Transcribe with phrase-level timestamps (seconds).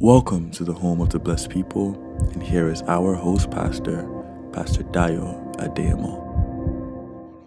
[0.00, 1.94] Welcome to the home of the blessed people,
[2.32, 4.08] and here is our host pastor,
[4.50, 6.24] Pastor Dayo Adeyemo.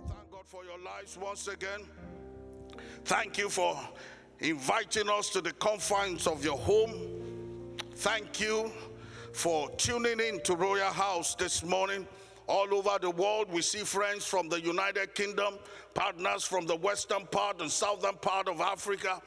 [0.08, 1.80] Thank God for your lives once again.
[3.06, 3.76] Thank you for
[4.40, 6.94] inviting us to the confines of your home.
[7.96, 8.72] Thank you
[9.32, 12.06] for tuning in to Royal House this morning.
[12.46, 15.56] All over the world, we see friends from the United Kingdom,
[15.96, 19.24] partners from the western part and southern part of Africa.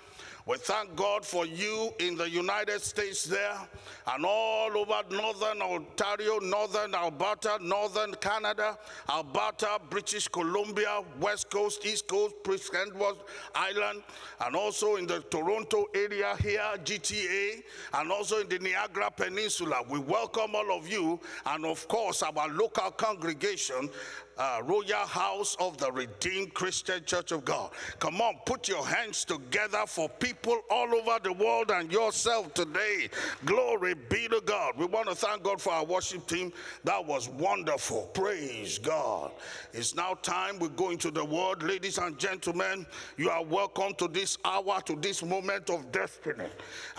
[0.46, 3.58] We thank God for you in the United States there
[4.06, 8.78] and all over northern Ontario, northern Alberta, northern Canada,
[9.10, 13.16] Alberta, British Columbia, West Coast, East Coast, Prince Edward
[13.56, 14.04] Island,
[14.42, 19.82] and also in the Toronto area here, GTA, and also in the Niagara Peninsula.
[19.90, 23.90] We welcome all of you and, of course, our local congregation
[24.38, 27.70] uh, Royal House of the Redeemed Christian Church of God.
[27.98, 33.08] Come on, put your hands together for people all over the world and yourself today.
[33.44, 34.74] Glory be to God.
[34.76, 36.52] We want to thank God for our worship team.
[36.84, 38.10] That was wonderful.
[38.12, 39.32] Praise God.
[39.72, 41.62] It's now time we go into the word.
[41.62, 46.44] Ladies and gentlemen, you are welcome to this hour, to this moment of destiny.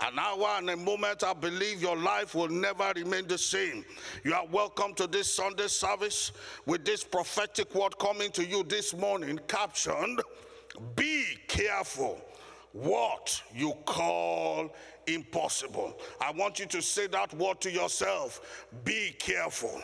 [0.00, 3.84] An hour and a moment, I believe your life will never remain the same.
[4.24, 6.32] You are welcome to this Sunday service
[6.66, 7.27] with this prophetic
[7.74, 10.20] word coming to you this morning, captioned
[10.96, 12.20] Be careful
[12.72, 14.74] what you call
[15.06, 15.98] impossible.
[16.20, 18.66] I want you to say that word to yourself.
[18.84, 19.80] Be careful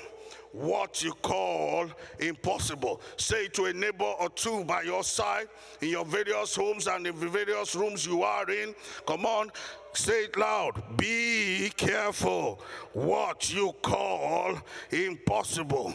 [0.52, 1.88] what you call
[2.20, 3.00] impossible.
[3.16, 5.48] Say to a neighbor or two by your side
[5.80, 8.74] in your various homes and in the various rooms you are in.
[9.06, 9.50] Come on,
[9.92, 10.96] say it loud.
[10.96, 12.60] Be careful
[12.92, 14.56] what you call
[14.92, 15.94] impossible.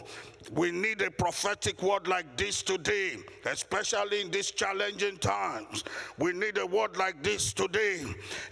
[0.52, 5.84] We need a prophetic word like this today, especially in these challenging times.
[6.18, 8.02] We need a word like this today,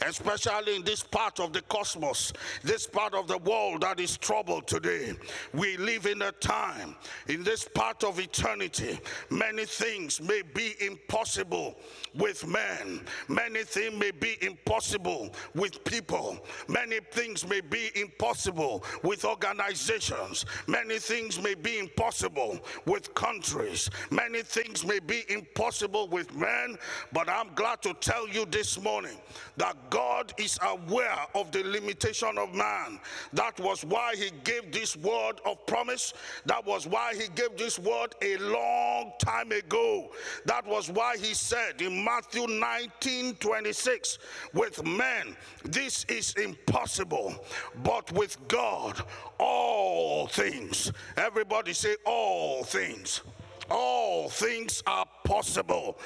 [0.07, 4.67] especially in this part of the cosmos, this part of the world that is troubled
[4.67, 5.15] today.
[5.55, 6.95] We live in a time,
[7.27, 11.77] in this part of eternity, many things may be impossible
[12.15, 19.25] with men, many things may be impossible with people, many things may be impossible with
[19.25, 23.91] organizations, many things may be impossible with countries.
[24.11, 26.77] Many things may be impossible with men,
[27.13, 29.17] but I'm glad to tell you this morning
[29.57, 33.01] that God is aware of the limitation of man.
[33.33, 36.15] That was why he gave this word of promise.
[36.47, 40.11] That was why he gave this word a long time ago.
[40.47, 44.19] That was why he said in Matthew 19 26,
[44.53, 47.35] with men, this is impossible,
[47.83, 49.03] but with God,
[49.39, 50.93] all things.
[51.17, 53.23] Everybody say, all things.
[53.71, 55.99] All things are possible.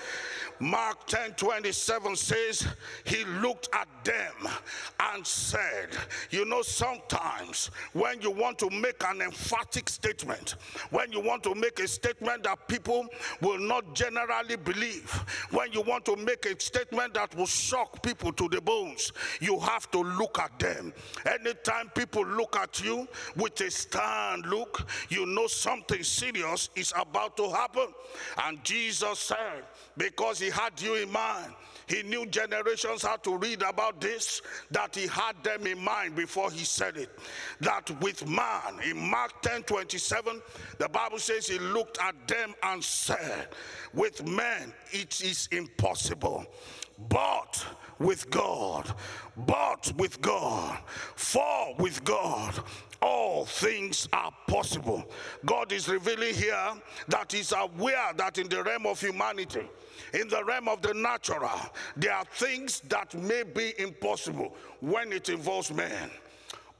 [0.58, 2.66] Mark 10 27 says,
[3.04, 4.52] He looked at them
[5.12, 5.88] and said,
[6.30, 10.56] You know, sometimes when you want to make an emphatic statement,
[10.90, 13.06] when you want to make a statement that people
[13.40, 15.10] will not generally believe,
[15.50, 19.58] when you want to make a statement that will shock people to the bones, you
[19.58, 20.92] have to look at them.
[21.26, 27.36] Anytime people look at you with a stern look, you know something serious is about
[27.36, 27.88] to happen.
[28.44, 29.64] And Jesus said,
[29.96, 31.52] because he had you in mind.
[31.86, 34.40] He knew generations had to read about this,
[34.70, 37.10] that he had them in mind before he said it.
[37.60, 40.40] That with man, in Mark 10 27,
[40.78, 43.48] the Bible says he looked at them and said,
[43.92, 46.46] With men it is impossible,
[47.08, 47.64] but
[47.98, 48.94] with God,
[49.36, 50.78] but with God,
[51.14, 52.62] for with God,
[53.00, 55.04] all things are possible.
[55.44, 56.72] God is revealing here
[57.08, 59.68] that He's aware that in the realm of humanity,
[60.14, 61.50] in the realm of the natural,
[61.96, 66.10] there are things that may be impossible when it involves man.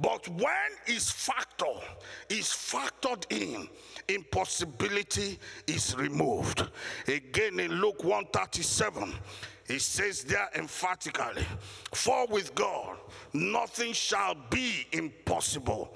[0.01, 1.67] But when is factor
[2.29, 3.69] is factored in,
[4.09, 6.69] impossibility is removed.
[7.07, 9.15] Again in Luke 137,
[9.69, 11.47] he says there emphatically,
[11.93, 12.97] For with God
[13.33, 15.95] nothing shall be impossible,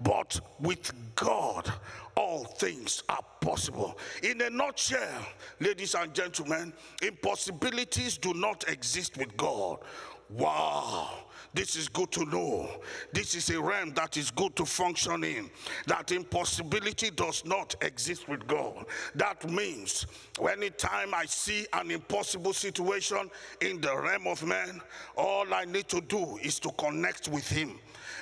[0.00, 1.72] but with God
[2.16, 3.98] all things are possible.
[4.22, 5.26] In a nutshell,
[5.60, 6.72] ladies and gentlemen,
[7.02, 9.78] impossibilities do not exist with God.
[10.28, 11.10] Wow,
[11.54, 12.68] this is good to know.
[13.12, 15.48] This is a realm that is good to function in.
[15.86, 18.86] That impossibility does not exist with God.
[19.14, 20.06] That means
[20.40, 23.30] anytime I see an impossible situation
[23.60, 24.80] in the realm of man,
[25.16, 27.78] all I need to do is to connect with Him.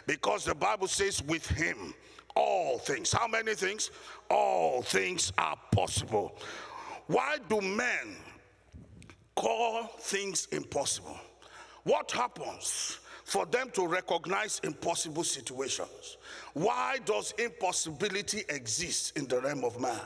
[0.06, 1.94] Because the Bible says, with Him,
[2.36, 3.12] all things.
[3.12, 3.90] How many things?
[4.28, 6.36] All things are possible.
[7.06, 8.16] Why do men
[9.34, 11.18] call things impossible?
[11.84, 16.18] What happens for them to recognize impossible situations.
[16.52, 20.00] Why does impossibility exist in the realm of man?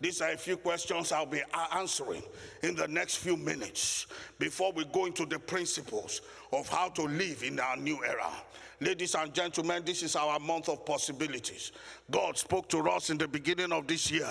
[0.00, 1.42] These are a few questions I'll be
[1.74, 2.22] answering
[2.62, 4.06] in the next few minutes
[4.38, 6.20] before we go into the principles
[6.52, 8.30] of how to live in our new era.
[8.78, 11.72] Ladies and gentlemen, this is our month of possibilities.
[12.10, 14.30] God spoke to us in the beginning of this year.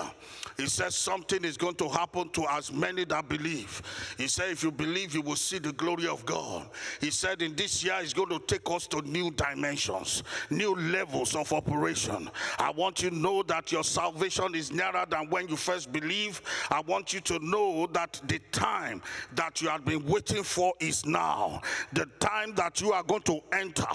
[0.56, 3.82] He says something is going to happen to as many that believe.
[4.20, 6.68] He said, if you believe, you will see the glory of God.
[7.02, 10.22] He said, in this year, He's going to take us to new dimensions,
[10.52, 12.30] new levels of operation.
[12.60, 16.42] I want you to know that your salvation is nearer than when you first believe.
[16.70, 19.02] I want you to know that the time
[19.34, 21.62] that you have been waiting for is now.
[21.94, 23.86] The time that you are going to enter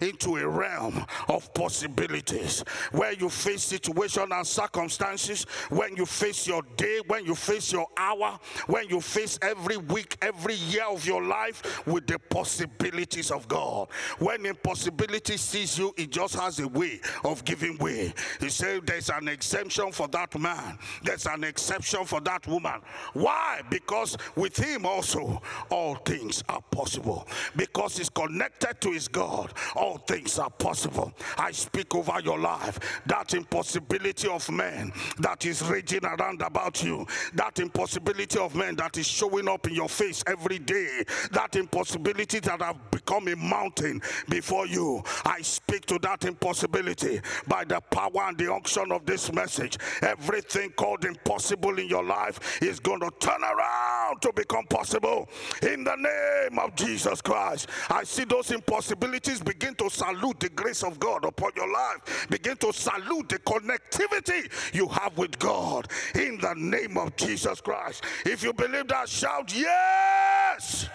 [0.00, 6.62] into a realm of possibilities where you face situation and circumstances, when you face your
[6.76, 11.22] day, when you face your hour, when you face every week, every year of your
[11.22, 13.88] life with the possibilities of God.
[14.18, 18.12] When impossibility sees you, it just has a way of giving way.
[18.40, 22.80] He said there's an exemption for that man, there's an exception for that woman.
[23.12, 23.62] Why?
[23.70, 27.26] Because with him also all things are possible.
[27.56, 31.12] Because he's connected to his God, all things are possible.
[31.38, 36.82] I speak over your life that that impossibility of men that is raging around about
[36.82, 41.54] you, that impossibility of men that is showing up in your face every day, that
[41.54, 44.00] impossibility that have become a mountain
[44.30, 45.02] before you.
[45.26, 49.76] I speak to that impossibility by the power and the unction of this message.
[50.00, 55.28] Everything called impossible in your life is going to turn around to become possible
[55.62, 57.68] in the name of Jesus Christ.
[57.90, 62.54] I see those impossibilities begin to salute the grace of God upon your life, begin
[62.58, 68.04] to salute the connectivity you have with God in the name of Jesus Christ.
[68.26, 70.86] If you believe that, shout yes.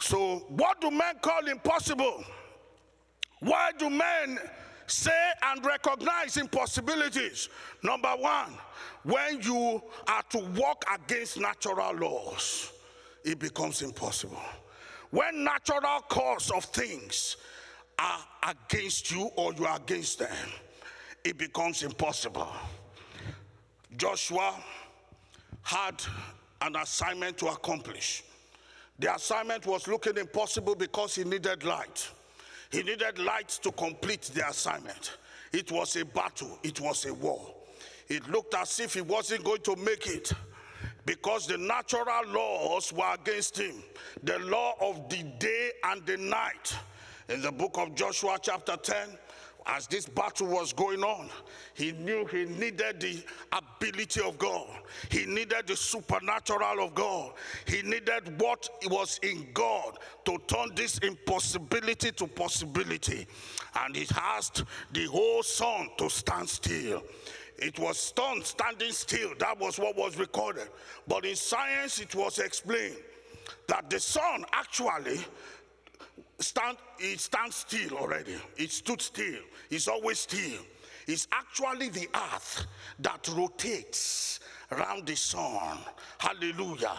[0.00, 2.24] So, what do men call impossible?
[3.40, 4.38] Why do men
[4.86, 7.50] say and recognize impossibilities?
[7.82, 8.54] Number one,
[9.02, 12.72] when you are to walk against natural laws,
[13.22, 14.40] it becomes impossible.
[15.14, 17.36] When natural cause of things
[17.96, 18.18] are
[18.48, 20.48] against you or you are against them,
[21.22, 22.48] it becomes impossible.
[23.96, 24.56] Joshua
[25.62, 26.02] had
[26.62, 28.24] an assignment to accomplish.
[28.98, 32.10] The assignment was looking impossible because he needed light.
[32.72, 35.16] He needed light to complete the assignment.
[35.52, 37.54] It was a battle, it was a war.
[38.08, 40.32] It looked as if he wasn't going to make it
[41.06, 43.82] because the natural laws were against him.
[44.22, 46.76] The law of the day and the night.
[47.28, 49.08] In the book of Joshua, chapter 10,
[49.66, 51.30] as this battle was going on,
[51.72, 54.68] he knew he needed the ability of God.
[55.10, 57.32] He needed the supernatural of God.
[57.66, 63.26] He needed what was in God to turn this impossibility to possibility.
[63.80, 67.02] And he asked the whole sun to stand still.
[67.58, 69.32] It was stone standing still.
[69.38, 70.68] That was what was recorded.
[71.06, 72.96] But in science, it was explained
[73.68, 75.20] that the sun actually
[76.40, 78.36] stand, it stands still already.
[78.56, 79.42] It stood still.
[79.70, 80.60] It's always still.
[81.06, 82.66] It's actually the earth
[83.00, 84.40] that rotates
[84.72, 85.78] around the sun.
[86.18, 86.96] Hallelujah.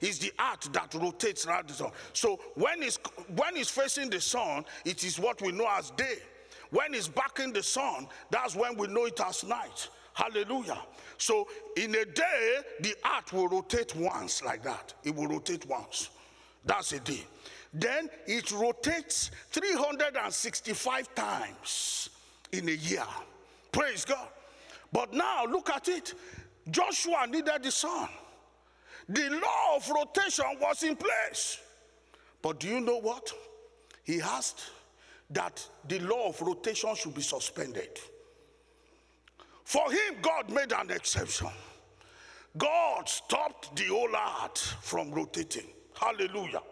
[0.00, 1.90] It's the earth that rotates around the sun.
[2.12, 2.98] So when it's
[3.34, 6.18] when it's facing the sun, it is what we know as day.
[6.70, 9.88] When it's backing the sun, that's when we know it as night.
[10.18, 10.80] Hallelujah.
[11.16, 11.46] So
[11.76, 14.94] in a day, the earth will rotate once like that.
[15.04, 16.10] It will rotate once.
[16.64, 17.24] That's a day
[17.72, 22.10] then it rotates 365 times
[22.52, 23.04] in a year.
[23.72, 24.28] Praise God.
[24.92, 26.14] But now look at it.
[26.70, 28.08] Joshua needed the sun.
[29.08, 31.58] The law of rotation was in place.
[32.40, 33.32] But do you know what?
[34.04, 34.70] He asked
[35.30, 37.98] that the law of rotation should be suspended.
[39.68, 41.50] For him, God made an exception.
[42.56, 45.66] God stopped the whole earth from rotating.
[45.94, 46.62] Hallelujah.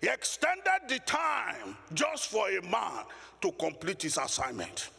[0.00, 3.04] He extended the time just for a man
[3.42, 4.90] to complete his assignment.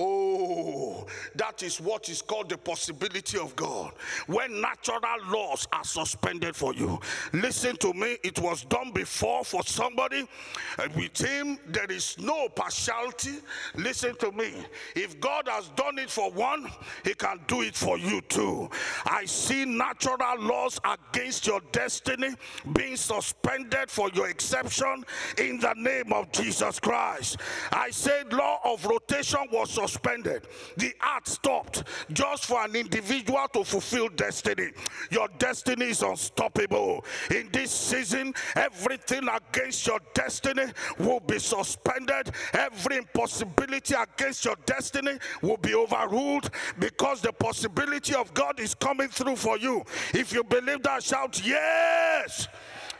[0.00, 3.90] Oh, that is what is called the possibility of God.
[4.28, 7.00] When natural laws are suspended for you.
[7.32, 10.28] Listen to me, it was done before for somebody.
[10.78, 13.38] And with him, there is no partiality.
[13.74, 14.52] Listen to me.
[14.94, 16.70] If God has done it for one,
[17.04, 18.70] he can do it for you too.
[19.04, 22.36] I see natural laws against your destiny
[22.72, 25.04] being suspended for your exception
[25.38, 27.38] in the name of Jesus Christ.
[27.72, 30.42] I said law of rotation was suspended suspended.
[30.76, 34.70] The art stopped just for an individual to fulfill destiny.
[35.10, 37.04] Your destiny is unstoppable.
[37.30, 40.64] In this season, everything against your destiny
[40.98, 42.30] will be suspended.
[42.52, 49.08] Every impossibility against your destiny will be overruled because the possibility of God is coming
[49.08, 49.84] through for you.
[50.12, 52.48] If you believe that, shout yes.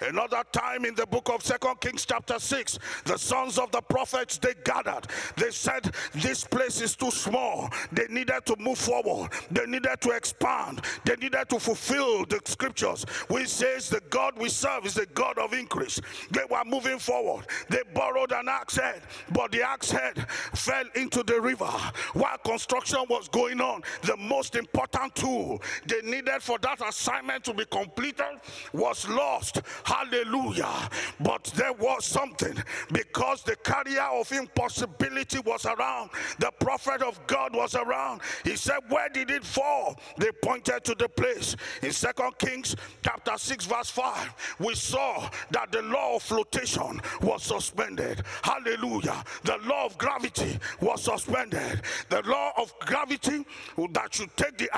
[0.00, 4.38] Another time in the book of Second Kings, chapter 6, the sons of the prophets
[4.38, 5.06] they gathered.
[5.36, 7.68] They said, This place is too small.
[7.92, 13.04] They needed to move forward, they needed to expand, they needed to fulfill the scriptures,
[13.28, 16.00] which says the God we serve is the God of increase.
[16.30, 17.46] They were moving forward.
[17.68, 19.02] They borrowed an axe head,
[19.32, 21.70] but the axe head fell into the river
[22.12, 23.82] while construction was going on.
[24.02, 28.40] The most important tool they needed for that assignment to be completed
[28.72, 29.60] was lost.
[29.88, 30.90] Hallelujah.
[31.18, 37.54] But there was something because the carrier of impossibility was around, the prophet of God
[37.54, 38.20] was around.
[38.44, 39.98] He said, Where did it fall?
[40.18, 41.56] They pointed to the place.
[41.80, 47.42] In Second Kings chapter 6, verse 5, we saw that the law of flotation was
[47.44, 48.22] suspended.
[48.42, 49.24] Hallelujah.
[49.44, 51.80] The law of gravity was suspended.
[52.10, 53.46] The law of gravity
[53.92, 54.68] that should take the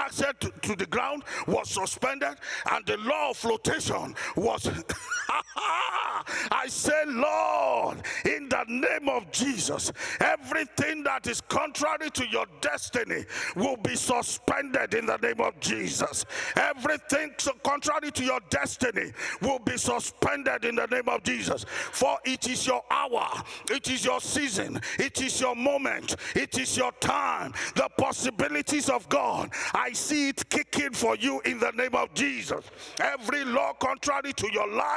[0.40, 2.36] to, to the ground was suspended,
[2.70, 4.68] and the law of flotation was
[6.50, 13.24] I say, Lord, in the name of Jesus, everything that is contrary to your destiny
[13.56, 16.24] will be suspended in the name of Jesus.
[16.56, 21.64] Everything contrary to your destiny will be suspended in the name of Jesus.
[21.92, 23.28] For it is your hour,
[23.70, 27.52] it is your season, it is your moment, it is your time.
[27.74, 32.64] The possibilities of God, I see it kicking for you in the name of Jesus.
[33.00, 34.89] Every law contrary to your life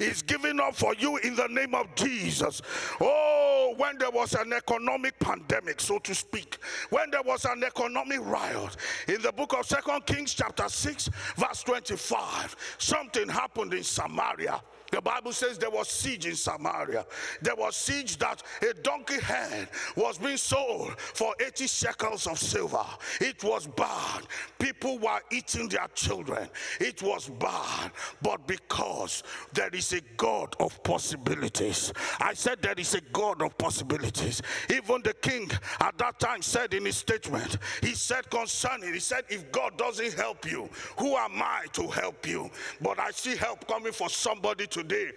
[0.00, 2.62] is giving up for you in the name of Jesus.
[3.00, 6.58] Oh, when there was an economic pandemic, so to speak,
[6.90, 8.76] when there was an economic riot
[9.08, 14.60] in the book of Second Kings, chapter 6, verse 25, something happened in Samaria.
[14.92, 17.06] The Bible says there was siege in Samaria.
[17.42, 22.84] There was siege that a donkey head was being sold for 80 shekels of silver.
[23.20, 24.22] It was bad.
[24.58, 26.48] People were eating their children.
[26.80, 27.90] It was bad.
[28.22, 33.56] But because there is a God of possibilities, I said there is a God of
[33.58, 34.42] possibilities.
[34.70, 35.50] Even the king
[35.80, 40.14] at that time said in his statement, he said concerning, he said, if God doesn't
[40.14, 42.50] help you, who am I to help you?
[42.80, 45.10] But I see help coming for somebody today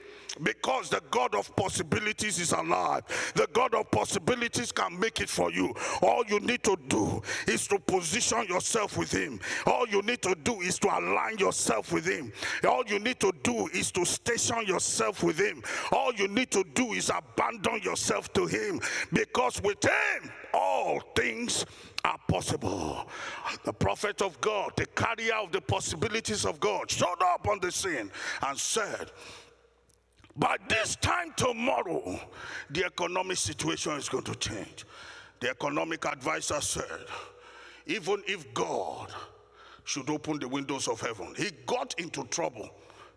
[0.44, 3.04] because the God of possibilities is alive.
[3.36, 5.74] The God of possibilities can make it for you.
[6.01, 9.39] All you need to do is to position yourself with Him.
[9.66, 12.32] All you need to do is to align yourself with Him.
[12.68, 15.62] All you need to do is to station yourself with Him.
[15.92, 18.80] All you need to do is abandon yourself to Him
[19.12, 21.66] because with Him, all things
[22.06, 23.08] are possible.
[23.63, 27.72] The prophet of God, the carrier of the possibilities of God, showed up on the
[27.72, 28.10] scene
[28.44, 29.12] and said,
[30.39, 32.19] by this time tomorrow,
[32.69, 34.86] the economic situation is going to change.
[35.41, 37.05] The economic advisor said,
[37.86, 39.12] even if God
[39.84, 42.69] should open the windows of heaven, he got into trouble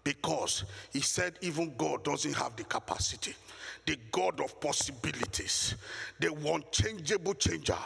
[0.04, 3.34] because he said even God doesn't have the capacity
[3.86, 5.74] the God of possibilities,
[6.20, 7.76] the one changeable changer,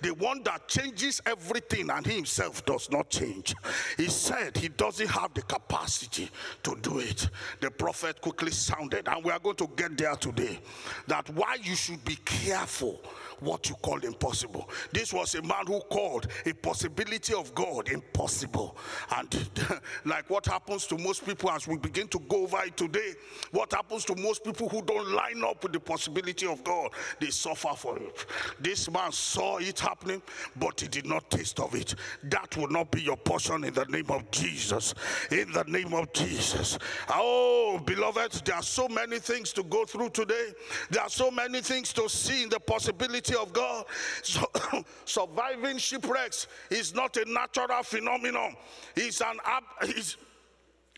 [0.00, 3.54] the one that changes everything and he himself does not change.
[3.96, 6.30] He said he doesn't have the capacity
[6.62, 7.28] to do it.
[7.60, 10.58] The prophet quickly sounded, and we are going to get there today,
[11.06, 13.00] that why you should be careful
[13.42, 14.68] what you call impossible.
[14.92, 18.76] This was a man who called a possibility of God impossible.
[19.16, 19.50] And
[20.04, 23.14] like what happens to most people as we begin to go over it today,
[23.50, 27.30] what happens to most people who don't line up with the possibility of God, they
[27.30, 28.26] suffer for it.
[28.60, 30.22] This man saw it happening,
[30.56, 31.94] but he did not taste of it.
[32.24, 34.94] That will not be your portion in the name of Jesus.
[35.30, 36.78] In the name of Jesus.
[37.08, 40.52] Oh, beloved, there are so many things to go through today.
[40.90, 43.84] There are so many things to see in the possibility of God.
[44.22, 44.46] So,
[45.04, 48.56] surviving shipwrecks is not a natural phenomenon.
[48.96, 49.38] It's an
[49.82, 50.16] is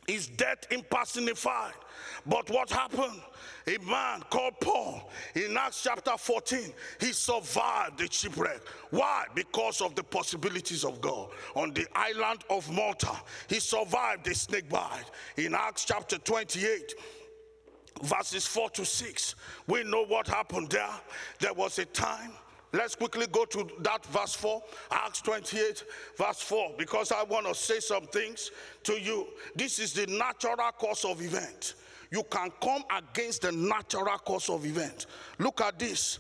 [0.07, 1.73] is death impersonified.
[2.27, 3.21] But what happened?
[3.67, 8.61] A man called Paul in Acts chapter 14, he survived the shipwreck.
[8.91, 9.25] Why?
[9.35, 11.31] Because of the possibilities of God.
[11.55, 13.13] On the island of Malta,
[13.49, 15.11] he survived the snake bite.
[15.37, 16.95] In Acts chapter 28,
[18.03, 19.35] verses 4 to 6.
[19.67, 20.91] We know what happened there.
[21.41, 22.33] There was a time.
[22.73, 24.61] Let's quickly go to that verse 4,
[24.91, 25.85] Acts 28,
[26.19, 28.51] verse 4, because I want to say some things
[28.83, 29.29] to you.
[29.55, 31.75] This is the natural course of event.
[32.11, 35.07] You can come against the natural course of event.
[35.39, 36.19] Look at this.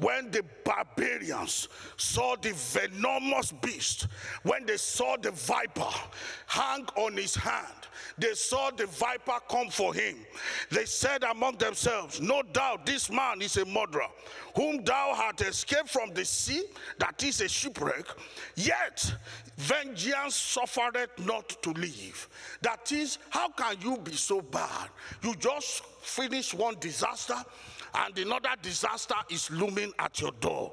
[0.00, 4.06] When the barbarians saw the venomous beast,
[4.42, 5.88] when they saw the viper
[6.46, 7.66] hang on his hand,
[8.16, 10.16] they saw the viper come for him.
[10.70, 14.08] They said among themselves, No doubt this man is a murderer,
[14.56, 16.64] whom thou hast escaped from the sea,
[16.98, 18.06] that is a shipwreck,
[18.56, 19.14] yet
[19.56, 22.28] vengeance suffereth not to live.
[22.62, 24.88] That is, how can you be so bad?
[25.22, 27.36] You just finished one disaster
[27.94, 30.72] and another disaster is looming at your door.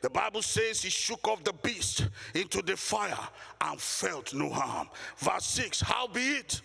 [0.00, 3.16] The Bible says he shook off the beast into the fire
[3.62, 4.88] and felt no harm.
[5.16, 6.60] Verse 6 Howbeit,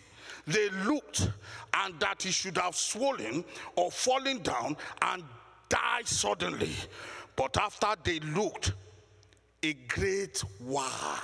[0.46, 1.32] they looked,
[1.74, 5.24] and that he should have swollen or fallen down and
[5.70, 6.74] died suddenly.
[7.36, 8.74] But after they looked,
[9.63, 11.22] a great while.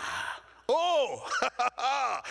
[0.67, 1.23] Oh,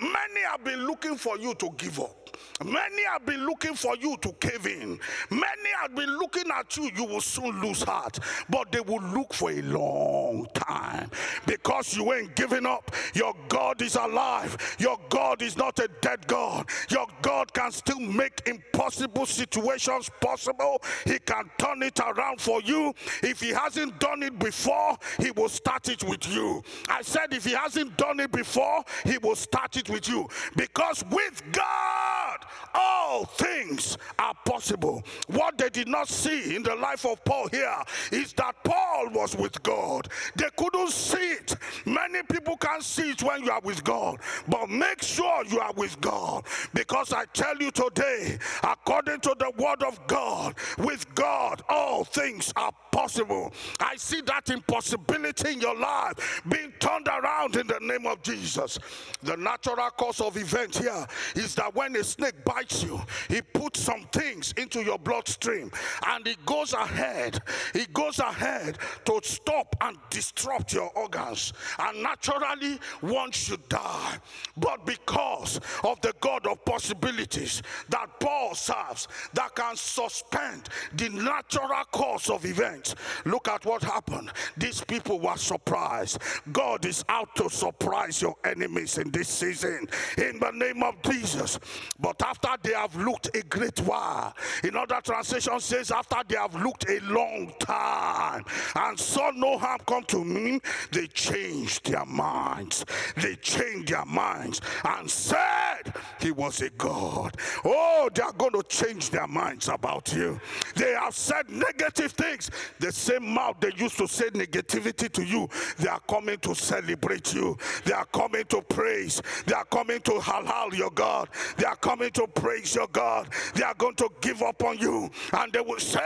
[0.00, 2.22] many have been looking for you to give up.
[2.64, 4.98] Many have been looking for you to cave in.
[5.30, 8.18] Many have been looking at you, you will soon lose heart.
[8.48, 11.10] But they will look for a long time
[11.46, 12.90] because you ain't giving up.
[13.14, 14.76] Your God is alive.
[14.78, 16.68] Your God is not a dead God.
[16.88, 20.82] Your God can still make impossible situations possible.
[21.04, 22.94] He can turn it around for you.
[23.22, 26.62] If He hasn't done it before, He will start it with you.
[26.88, 30.28] I said, if He hasn't done it before, He will start it with you.
[30.56, 32.38] Because with God,
[32.74, 35.02] all things are possible.
[35.28, 37.76] What they did not see in the life of Paul here
[38.10, 40.08] is that Paul was with God.
[40.36, 41.56] They couldn't see it.
[41.84, 45.72] Many people can't see it when you are with God, but make sure you are
[45.74, 51.62] with God because I tell you today, according to the word of God, with God,
[51.68, 53.52] all things are possible.
[53.80, 58.78] I see that impossibility in your life being turned around in the name of Jesus.
[59.22, 63.80] The natural course of events here is that when a snake bites you, he puts
[63.80, 65.72] some things into your bloodstream
[66.06, 67.40] and it goes ahead,
[67.74, 71.52] it goes ahead to stop and disrupt your organs.
[71.78, 74.18] And naturally, one should die.
[74.56, 81.84] But because of the God of possibilities that Paul serves, that can suspend the natural
[81.90, 82.81] course of events,
[83.24, 84.30] look at what happened.
[84.56, 86.18] These people were surprised.
[86.52, 91.58] God is out to surprise your enemies in this season in the name of Jesus.
[91.98, 96.54] But after they have looked a great while, in other translation says, after they have
[96.54, 98.44] looked a long time
[98.76, 102.84] and saw no harm come to me, they changed their minds.
[103.16, 107.36] They changed their minds and said he was a God.
[107.64, 110.40] Oh, they are going to change their minds about you.
[110.76, 112.50] They have said negative things.
[112.78, 117.34] The same mouth they used to say negativity to you, they are coming to celebrate
[117.34, 117.56] you.
[117.84, 119.22] They are coming to praise.
[119.46, 121.28] They are coming to halal your God.
[121.56, 123.28] They are coming to praise your God.
[123.54, 126.00] They are going to give up on you and they will say,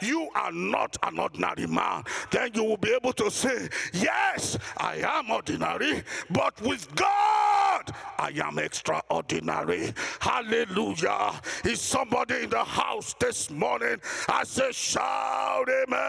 [0.00, 2.04] You are not an ordinary man.
[2.30, 8.32] Then you will be able to say, Yes, I am ordinary, but with God, I
[8.44, 9.92] am extraordinary.
[10.20, 11.40] Hallelujah.
[11.64, 13.96] Is somebody in the house this morning?
[14.28, 15.99] I say, Shout, Amen.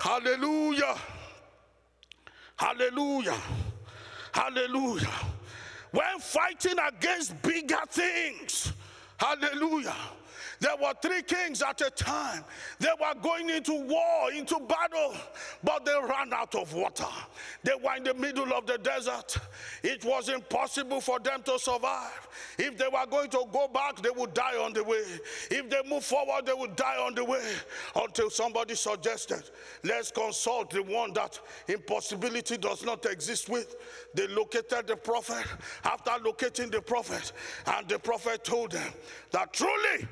[0.00, 0.96] Hallelujah.
[2.56, 3.36] Hallelujah.
[4.32, 5.14] Hallelujah.
[5.90, 8.72] When fighting against bigger things,
[9.18, 9.94] hallelujah.
[10.60, 12.44] There were three kings at a time.
[12.78, 15.14] They were going into war, into battle,
[15.62, 17.06] but they ran out of water.
[17.62, 19.36] They were in the middle of the desert.
[19.82, 22.28] It was impossible for them to survive.
[22.58, 25.02] If they were going to go back, they would die on the way.
[25.50, 27.52] If they move forward, they would die on the way.
[27.94, 29.42] Until somebody suggested,
[29.84, 31.38] let's consult the one that
[31.68, 33.76] impossibility does not exist with.
[34.14, 35.44] They located the prophet.
[35.84, 37.32] After locating the prophet,
[37.66, 38.92] and the prophet told them
[39.30, 40.08] that truly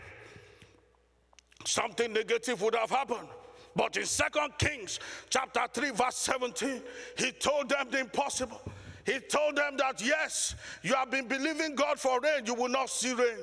[1.64, 3.28] something negative would have happened.
[3.76, 5.00] But in Second Kings
[5.30, 6.82] chapter 3, verse 17,
[7.18, 8.60] he told them the impossible.
[9.04, 12.88] He told them that yes, you have been believing God for rain, you will not
[12.88, 13.38] see rain.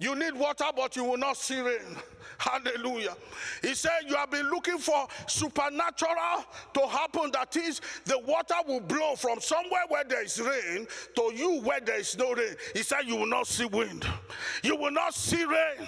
[0.00, 1.96] You need water, but you will not see rain.
[2.38, 3.14] Hallelujah.
[3.60, 6.16] He said, You have been looking for supernatural
[6.72, 7.30] to happen.
[7.32, 10.86] That is, the water will blow from somewhere where there is rain
[11.16, 12.56] to you where there is no rain.
[12.72, 14.06] He said, You will not see wind.
[14.64, 15.86] You will not see rain.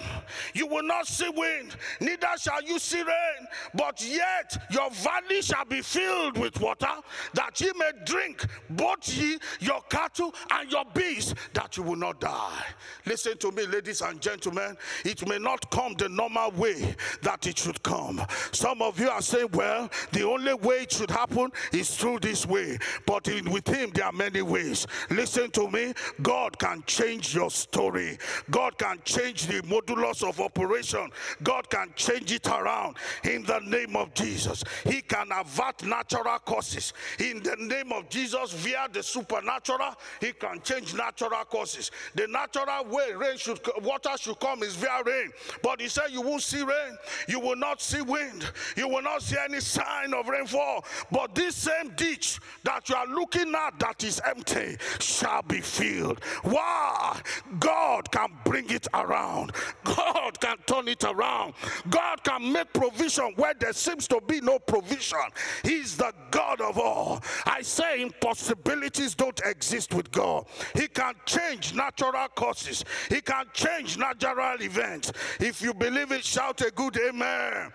[0.53, 1.75] You will not see wind.
[1.99, 3.47] Neither shall you see rain.
[3.73, 6.85] But yet your valley shall be filled with water,
[7.33, 12.21] that ye may drink, both ye, your cattle, and your beasts, that you will not
[12.21, 12.63] die.
[13.07, 17.57] Listen to me, ladies and gentlemen, it may not come the normal way that it
[17.57, 18.21] should come.
[18.51, 22.45] Some of you are saying, well, the only way it should happen is through this
[22.45, 22.77] way.
[23.05, 24.85] But in, with Him, there are many ways.
[25.09, 25.93] Listen to me.
[26.21, 28.17] God can change your story.
[28.49, 31.09] God can change the modulus of operation.
[31.41, 34.63] God can change it around in the name of Jesus.
[34.83, 39.95] He can avert natural causes in the name of Jesus via the supernatural.
[40.19, 41.91] He can change natural causes.
[42.15, 43.59] The natural way rain should
[43.93, 45.31] water should come is via rain.
[45.61, 49.21] But he said you won't see rain, you will not see wind, you will not
[49.21, 50.85] see any sign of rainfall.
[51.11, 56.23] But this same ditch that you are looking at that is empty shall be filled.
[56.43, 57.19] Why?
[57.59, 59.51] God can bring it around.
[59.83, 61.53] God can turn it around.
[61.89, 65.19] God can make provision where there seems to be no provision.
[65.63, 67.21] He's the God of all.
[67.45, 70.45] I say impossibilities don't exist with God.
[70.73, 72.83] He can change natural causes.
[73.09, 75.11] He can change natural events.
[75.39, 77.71] If you believe it, shout a good amen.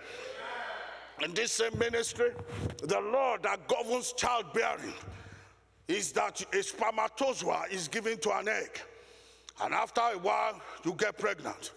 [1.23, 2.31] In this same ministry,
[2.81, 4.93] the Lord that governs childbearing
[5.87, 8.79] is that a spermatozoa is given to an egg.
[9.61, 11.71] And after a while, you get pregnant.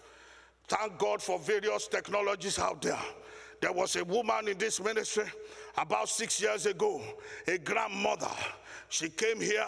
[0.67, 2.99] Thank God for various technologies out there.
[3.59, 5.25] There was a woman in this ministry
[5.77, 7.01] about six years ago,
[7.47, 8.31] a grandmother.
[8.89, 9.65] She came here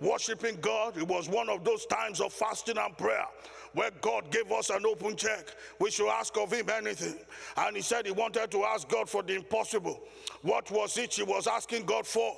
[0.00, 0.96] worshiping God.
[0.96, 3.26] It was one of those times of fasting and prayer
[3.74, 5.54] where God gave us an open check.
[5.78, 7.18] We should ask of Him anything.
[7.56, 10.00] And He said He wanted to ask God for the impossible.
[10.42, 12.36] What was it she was asking God for?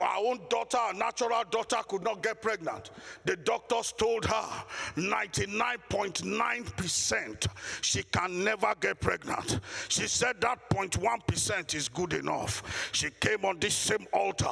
[0.00, 2.90] Our own daughter, our natural daughter, could not get pregnant.
[3.24, 4.64] The doctors told her
[4.96, 7.46] 99.9%
[7.82, 9.60] she can never get pregnant.
[9.88, 12.90] She said that 0.1% is good enough.
[12.92, 14.50] She came on this same altar.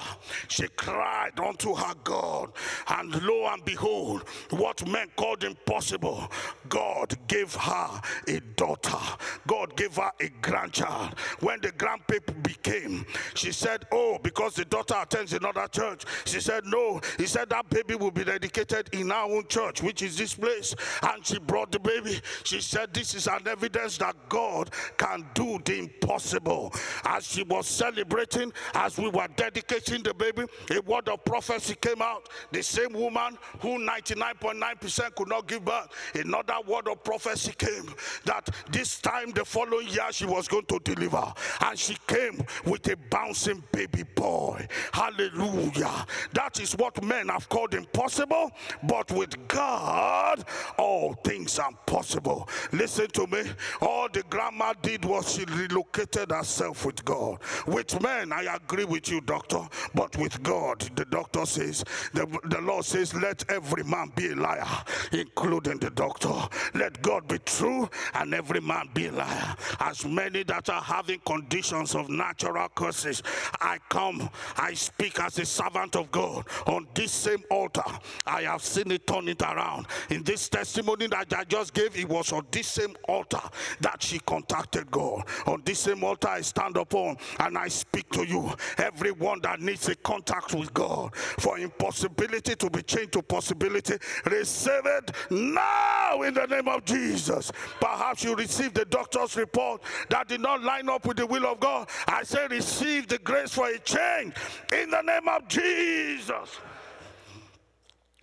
[0.48, 2.52] She cried unto her God.
[2.88, 6.30] And lo and behold, what men called impossible,
[6.68, 8.98] God gave her a daughter.
[9.46, 11.18] God gave her a grandchild.
[11.40, 13.04] When the grandpaper became.
[13.34, 16.04] She said, Oh, because the daughter attends another church.
[16.24, 17.00] She said, No.
[17.16, 20.74] He said, That baby will be dedicated in our own church, which is this place.
[21.02, 22.20] And she brought the baby.
[22.44, 26.72] She said, This is an evidence that God can do the impossible.
[27.04, 32.02] As she was celebrating, as we were dedicating the baby, a word of prophecy came
[32.02, 32.28] out.
[32.50, 38.48] The same woman who 99.9% could not give birth, another word of prophecy came that
[38.70, 41.32] this time the following year she was going to deliver.
[41.60, 44.66] And she came with a bouncing baby boy.
[44.92, 46.06] Hallelujah.
[46.32, 48.50] That is what men have called impossible,
[48.82, 50.44] but with God,
[50.78, 52.48] all things are possible.
[52.72, 53.42] Listen to me.
[53.80, 57.38] All the grandma did was she relocated herself with God.
[57.66, 59.60] With men, I agree with you, doctor,
[59.94, 64.36] but with God, the doctor says, the, the Lord says, let every man be a
[64.36, 64.66] liar,
[65.12, 66.32] including the doctor.
[66.74, 69.56] Let God be true and every man be a liar.
[69.80, 73.22] As many that are having conditions of natural curses.
[73.60, 77.82] I come, I speak as a servant of God on this same altar.
[78.26, 79.86] I have seen it turn it around.
[80.08, 83.40] In this testimony that I just gave, it was on this same altar
[83.80, 85.24] that she contacted God.
[85.46, 88.50] On this same altar, I stand upon and I speak to you.
[88.78, 94.86] Everyone that needs a contact with God for impossibility to be changed to possibility, receive
[94.86, 97.52] it now in the name of Jesus.
[97.78, 101.60] Perhaps you received the doctor's report that did not line up with the will of
[101.60, 101.88] God.
[102.12, 104.34] I say, receive the grace for a change
[104.70, 106.58] in the name of Jesus.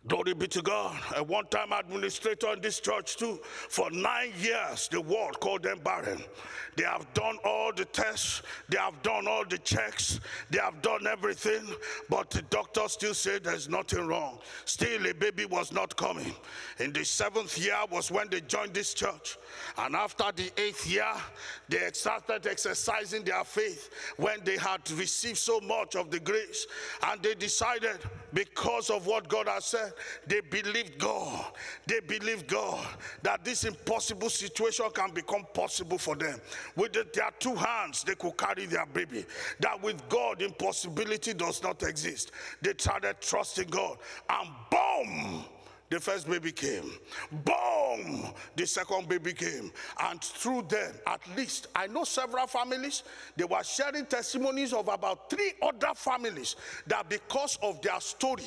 [0.08, 0.98] Glory be to God.
[1.18, 3.40] A one time administrator in this church, too.
[3.44, 6.24] For nine years, the world called them barren.
[6.78, 11.06] They have done all the tests, they have done all the checks, they have done
[11.08, 11.68] everything,
[12.10, 14.40] but the doctor still said there's nothing wrong.
[14.64, 16.34] Still, a baby was not coming.
[16.80, 19.38] In the seventh year was when they joined this church.
[19.78, 21.12] And after the eighth year,
[21.68, 26.66] they started exercising their faith when they had received so much of the grace.
[27.04, 27.98] And they decided,
[28.34, 29.89] because of what God has said,
[30.28, 31.46] they believed God.
[31.88, 32.86] They believed God
[33.24, 36.40] that this impossible situation can become possible for them.
[36.76, 39.26] With their two hands, they could carry their baby.
[39.60, 42.32] That with God, impossibility does not exist.
[42.62, 43.98] They started trusting God,
[44.30, 45.46] and boom!
[45.90, 46.92] The first baby came.
[47.32, 48.28] Boom!
[48.56, 49.72] The second baby came.
[50.00, 53.04] And through them, at least, I know several families,
[53.36, 56.56] they were sharing testimonies of about three other families
[56.88, 58.44] that because of their story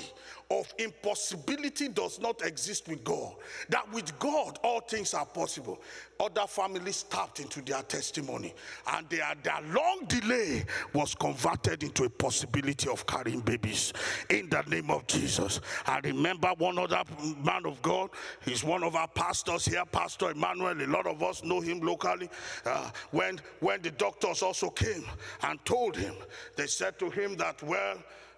[0.51, 3.35] of impossibility does not exist with God,
[3.71, 5.81] that with God all things are possible.
[6.21, 8.55] Other families tapped into their testimony,
[8.93, 13.93] and their, their long delay was converted into a possibility of carrying babies
[14.31, 15.61] in the name of Jesus.
[15.87, 17.03] I remember one other
[17.43, 18.11] man, of God.
[18.45, 20.81] He's one of our pastors here, Pastor Emmanuel.
[20.81, 22.29] A lot of us know him locally.
[22.65, 25.05] Uh, when, when the doctors also came
[25.43, 26.15] and told him,
[26.57, 27.97] they said to him that, well,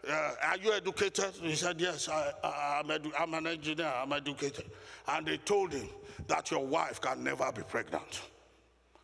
[0.08, 1.32] uh, are you educated?
[1.40, 4.66] He said, Yes, I, am edu- I'm an engineer, I'm educated.
[5.08, 5.88] And they told him
[6.26, 8.20] that your wife can never be pregnant.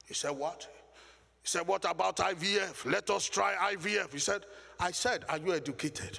[0.06, 0.68] He said, What?
[1.42, 2.90] He said, What about IVF?
[2.90, 4.12] Let us try IVF.
[4.12, 4.44] He said,
[4.78, 6.18] I said, Are you educated?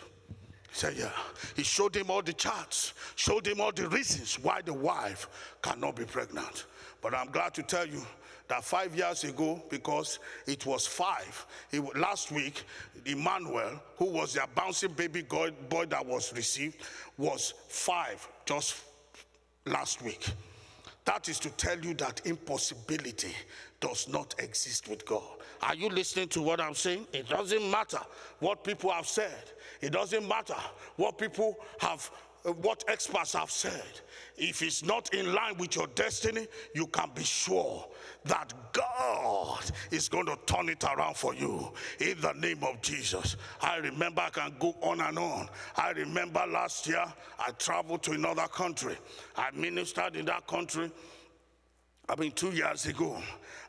[0.71, 1.11] He said, Yeah.
[1.55, 5.27] He showed him all the charts, showed him all the reasons why the wife
[5.61, 6.65] cannot be pregnant.
[7.01, 8.01] But I'm glad to tell you
[8.47, 11.45] that five years ago, because it was five,
[11.95, 12.63] last week,
[13.05, 16.77] Emmanuel, who was their bouncing baby boy that was received,
[17.17, 18.75] was five just
[19.65, 20.29] last week.
[21.05, 23.33] That is to tell you that impossibility
[23.81, 25.23] does not exist with God.
[25.61, 27.07] Are you listening to what I'm saying?
[27.11, 27.99] It doesn't matter
[28.39, 29.51] what people have said.
[29.81, 30.55] It doesn't matter
[30.95, 32.09] what people have,
[32.45, 33.99] uh, what experts have said.
[34.37, 37.85] If it's not in line with your destiny, you can be sure
[38.25, 43.35] that God is going to turn it around for you in the name of Jesus.
[43.61, 45.49] I remember I can go on and on.
[45.75, 47.03] I remember last year
[47.39, 48.95] I traveled to another country.
[49.35, 50.91] I ministered in that country
[52.11, 53.21] I mean, two years ago,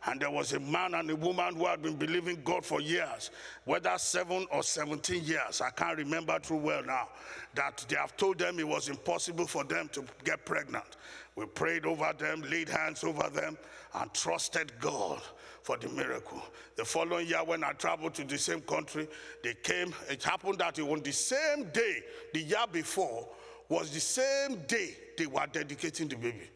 [0.07, 3.31] and there was a man and a woman who had been believing God for years,
[3.65, 7.09] whether seven or 17 years, I can't remember too well now,
[7.55, 10.97] that they have told them it was impossible for them to get pregnant.
[11.37, 13.57] We prayed over them, laid hands over them,
[13.95, 15.23] and trusted God
[15.62, 16.43] for the miracle.
[16.77, 19.09] The following year, when I traveled to the same country,
[19.45, 19.95] they came.
[20.11, 22.03] It happened that on the same day,
[22.35, 23.29] the year before,
[23.69, 26.51] was the same day they were dedicating the baby.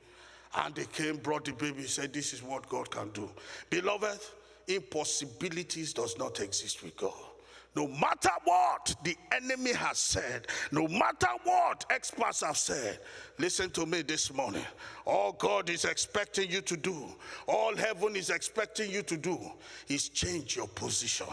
[0.57, 3.31] And they came, brought the baby, said, This is what God can do.
[3.69, 4.19] Beloved,
[4.67, 7.13] impossibilities does not exist with God.
[7.75, 13.01] No matter what the enemy has said, no matter what experts have said,
[13.39, 14.65] listen to me this morning.
[15.05, 17.05] All God is expecting you to do,
[17.47, 19.39] all heaven is expecting you to do,
[19.89, 21.27] is change your position.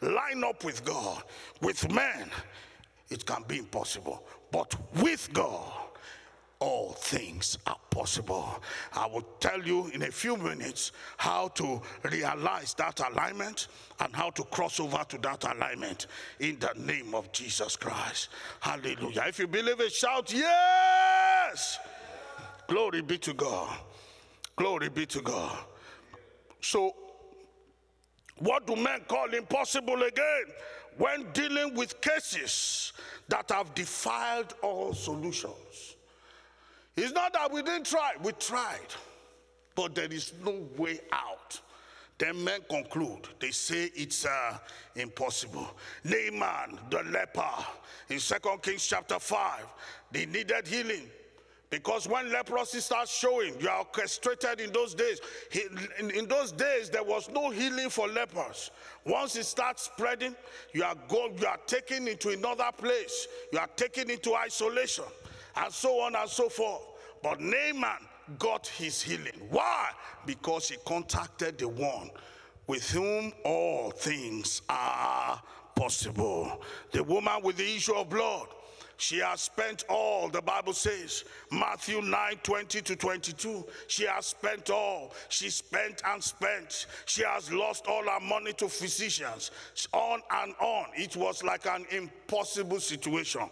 [0.00, 1.22] Line up with God.
[1.60, 2.30] With men,
[3.08, 5.72] it can be impossible, but with God,
[6.58, 8.62] all things are possible.
[8.92, 13.68] I will tell you in a few minutes how to realize that alignment
[14.00, 16.06] and how to cross over to that alignment
[16.40, 18.28] in the name of Jesus Christ.
[18.60, 19.24] Hallelujah.
[19.26, 21.78] If you believe it, shout, Yes!
[22.68, 23.76] Glory be to God.
[24.56, 25.56] Glory be to God.
[26.60, 26.94] So,
[28.38, 30.44] what do men call impossible again?
[30.98, 32.92] When dealing with cases
[33.28, 35.95] that have defiled all solutions.
[36.96, 38.94] It's not that we didn't try, we tried,
[39.74, 41.60] but there is no way out.
[42.18, 44.56] Then men conclude, they say it's uh,
[44.94, 45.68] impossible.
[46.04, 47.42] Naaman, the leper,
[48.08, 49.66] in Second Kings chapter 5,
[50.10, 51.10] they needed healing.
[51.68, 55.20] Because when leprosy starts showing, you are orchestrated in those days.
[56.14, 58.70] In, those days, there was no healing for lepers.
[59.04, 60.36] Once it starts spreading,
[60.72, 63.26] you are going, you are taken into another place.
[63.52, 65.04] You are taken into isolation
[65.56, 66.82] and so on and so forth.
[67.22, 68.06] But Naaman
[68.38, 69.40] got his healing.
[69.50, 69.90] Why?
[70.24, 72.10] Because he contacted the one
[72.66, 75.40] with whom all things are
[75.74, 76.60] possible.
[76.92, 78.48] The woman with the issue of blood.
[78.98, 83.64] She has spent all, the Bible says, Matthew 9 20 to 22.
[83.88, 85.12] She has spent all.
[85.28, 86.86] She spent and spent.
[87.04, 89.50] She has lost all her money to physicians.
[89.92, 90.86] On and on.
[90.94, 93.42] It was like an impossible situation.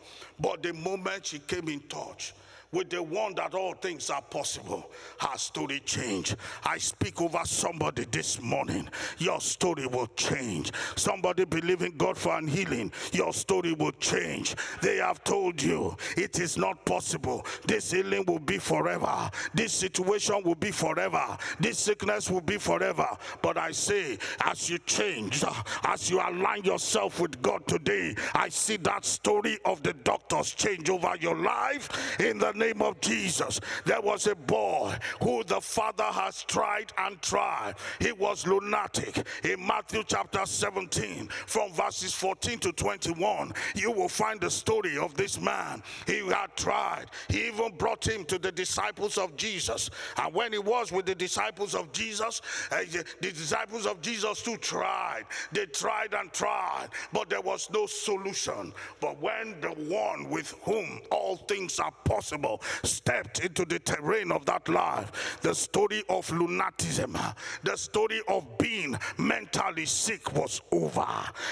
[0.41, 2.35] But the moment she came in touch,
[2.75, 6.35] with the one that all things are possible, her story change.
[6.65, 8.89] I speak over somebody this morning.
[9.19, 10.73] Your story will change.
[10.97, 14.57] Somebody believing God for an healing, your story will change.
[14.83, 17.47] They have told you it is not possible.
[17.67, 19.31] This healing will be forever.
[19.55, 21.39] This situation will be forever.
[21.61, 23.07] This sickness will be forever.
[23.41, 25.45] But I say, as you change,
[25.85, 30.91] as you align yourself with God today, I see that story of the doctors change
[30.91, 33.61] over your life in the name name of Jesus.
[33.85, 37.75] There was a boy who the father has tried and tried.
[38.01, 39.27] He was lunatic.
[39.45, 45.15] In Matthew chapter 17, from verses 14 to 21, you will find the story of
[45.15, 45.83] this man.
[46.07, 47.07] He had tried.
[47.29, 49.91] He even brought him to the disciples of Jesus.
[50.17, 52.83] And when he was with the disciples of Jesus, uh,
[53.21, 55.25] the disciples of Jesus too tried.
[55.53, 58.73] They tried and tried, but there was no solution.
[59.01, 64.45] But when the one with whom all things are possible Stepped into the terrain of
[64.47, 65.39] that life.
[65.43, 71.07] The story of lunatism, the story of being mentally sick was over.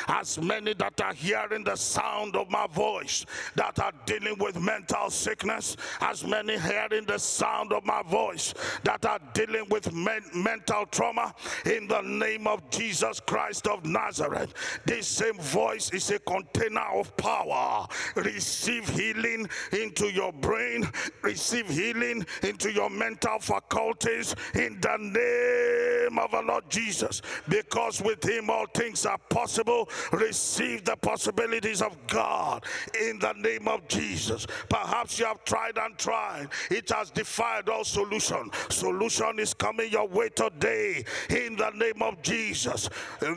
[0.09, 5.11] As many that are hearing the sound of my voice that are dealing with mental
[5.11, 10.87] sickness, as many hearing the sound of my voice that are dealing with men- mental
[10.87, 11.35] trauma,
[11.67, 17.17] in the name of Jesus Christ of Nazareth, this same voice is a container of
[17.17, 17.87] power.
[18.17, 20.82] Receive healing into your brain,
[21.23, 27.23] receive healing into your mental faculties in the name of our Lord Jesus.
[27.49, 29.89] Because with Him all things are possible.
[30.13, 32.65] Receive the possibilities of God
[33.01, 34.47] in the name of Jesus.
[34.69, 38.51] Perhaps you have tried and tried, it has defied all solution.
[38.69, 42.89] Solution is coming your way today in the name of Jesus.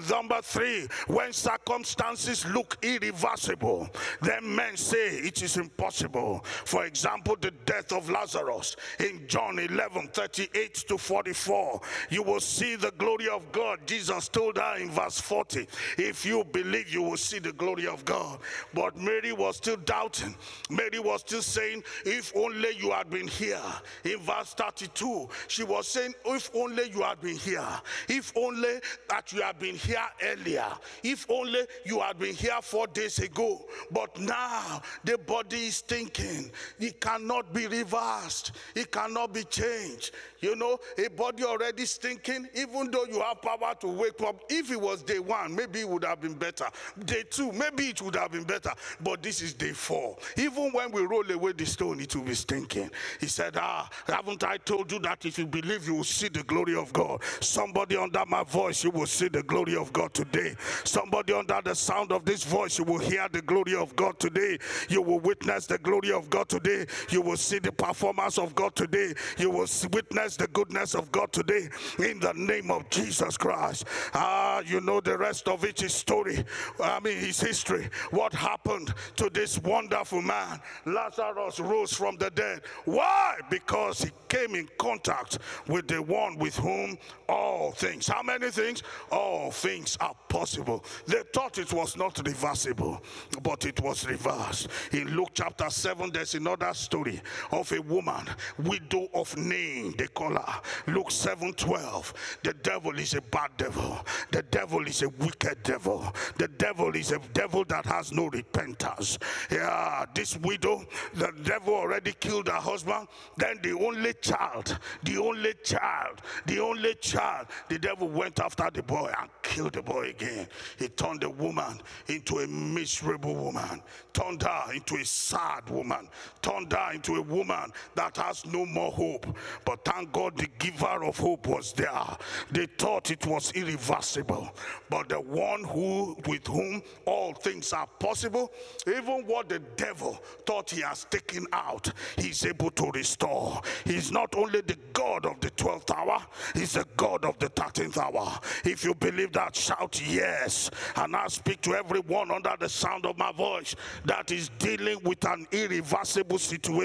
[0.10, 3.90] Number three, when circumstances look irreversible,
[4.22, 6.44] then men say it is impossible.
[6.66, 11.82] For example, the death of Lazarus in John 11 38 to 44.
[12.10, 13.80] You will see the glory of God.
[13.86, 15.68] Jesus told her in verse 40,
[15.98, 18.40] If you believe, you will see the glory of God.
[18.74, 20.36] But Mary was still doubting.
[20.70, 23.62] Mary was still saying, If only you had been here.
[24.04, 27.68] In verse 32, she was saying, If only you had been here.
[28.08, 30.68] If only that you had been here earlier.
[31.04, 33.66] If only you had been here four days ago.
[33.92, 36.52] But now the body is thinking.
[36.80, 40.12] It cannot be reversed, it cannot be changed.
[40.42, 44.44] You know, a body already stinking, even though you have power to wake up.
[44.48, 46.66] If it was day one, maybe it would have been better.
[47.06, 48.70] Day two, maybe it would have been better.
[49.02, 50.18] But this is day four.
[50.38, 52.92] Even when we roll away the stone, it will be stinking.
[53.20, 56.44] He said, Ah, haven't I told you that if you believe, you will see the
[56.44, 57.24] glory of God?
[57.40, 60.56] Somebody under my voice, you will see the glory of God today.
[60.84, 64.60] Somebody under the sound of this voice, you will hear the glory of God today.
[64.90, 66.86] You will witness the glory of God today.
[67.10, 69.14] You will see the performance of God today.
[69.38, 73.86] You will witness the goodness of God today in the name of Jesus Christ.
[74.14, 76.44] Ah, you know the rest of it is story.
[76.82, 77.90] I mean, his history.
[78.12, 80.60] What happened to this wonderful man?
[80.86, 82.62] Lazarus rose from the dead.
[82.86, 83.38] Why?
[83.50, 86.98] Because he came in contact with the one with whom
[87.28, 88.84] all things, how many things?
[89.12, 90.84] All things are possible.
[91.08, 93.02] They thought it was not reversible,
[93.42, 94.68] but it was reversed.
[94.92, 97.05] In Luke chapter 7, there's another story
[97.52, 100.62] of a woman, widow of Nain, they call her.
[100.88, 102.40] Luke 7 12.
[102.44, 107.12] The devil is a bad devil, the devil is a wicked devil, the devil is
[107.12, 109.18] a devil that has no repentance.
[109.52, 115.54] Yeah, this widow, the devil already killed her husband, then the only child, the only
[115.64, 120.10] child, the only child child, the devil went after the boy and killed the boy
[120.10, 120.48] again.
[120.78, 123.82] He turned the woman into a miserable woman,
[124.14, 126.10] turned her into a sad woman,
[126.42, 129.28] turned her into a woman that has no more hope.
[129.64, 132.18] But thank God the giver of hope was there.
[132.52, 134.50] They thought it was irreversible.
[134.90, 138.52] But the one who with whom all things are possible,
[138.88, 143.62] even what the devil thought he has taken out, he's able to restore.
[143.84, 147.98] He's not only the God of the 12th hour, he's the God of the 13th
[147.98, 148.40] hour.
[148.64, 150.72] If you believe that, shout yes.
[150.96, 155.26] And I speak to everyone under the sound of my voice that is dealing with
[155.26, 156.85] an irreversible situation.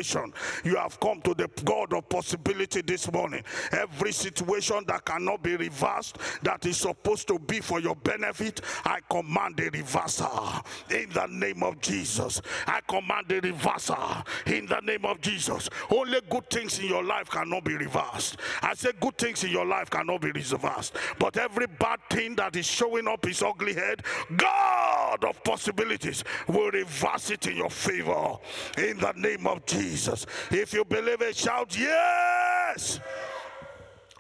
[0.65, 3.43] You have come to the God of possibility this morning.
[3.73, 9.01] Every situation that cannot be reversed, that is supposed to be for your benefit, I
[9.09, 12.41] command a reversal in the name of Jesus.
[12.67, 13.99] I command a reversal
[14.47, 15.69] in the name of Jesus.
[15.91, 18.37] Only good things in your life cannot be reversed.
[18.63, 20.97] I say good things in your life cannot be reversed.
[21.19, 24.03] But every bad thing that is showing up his ugly head,
[24.37, 28.37] God of possibilities will reverse it in your favor
[28.79, 30.27] in the name of Jesus.
[30.51, 33.01] If you believe it, shout yes.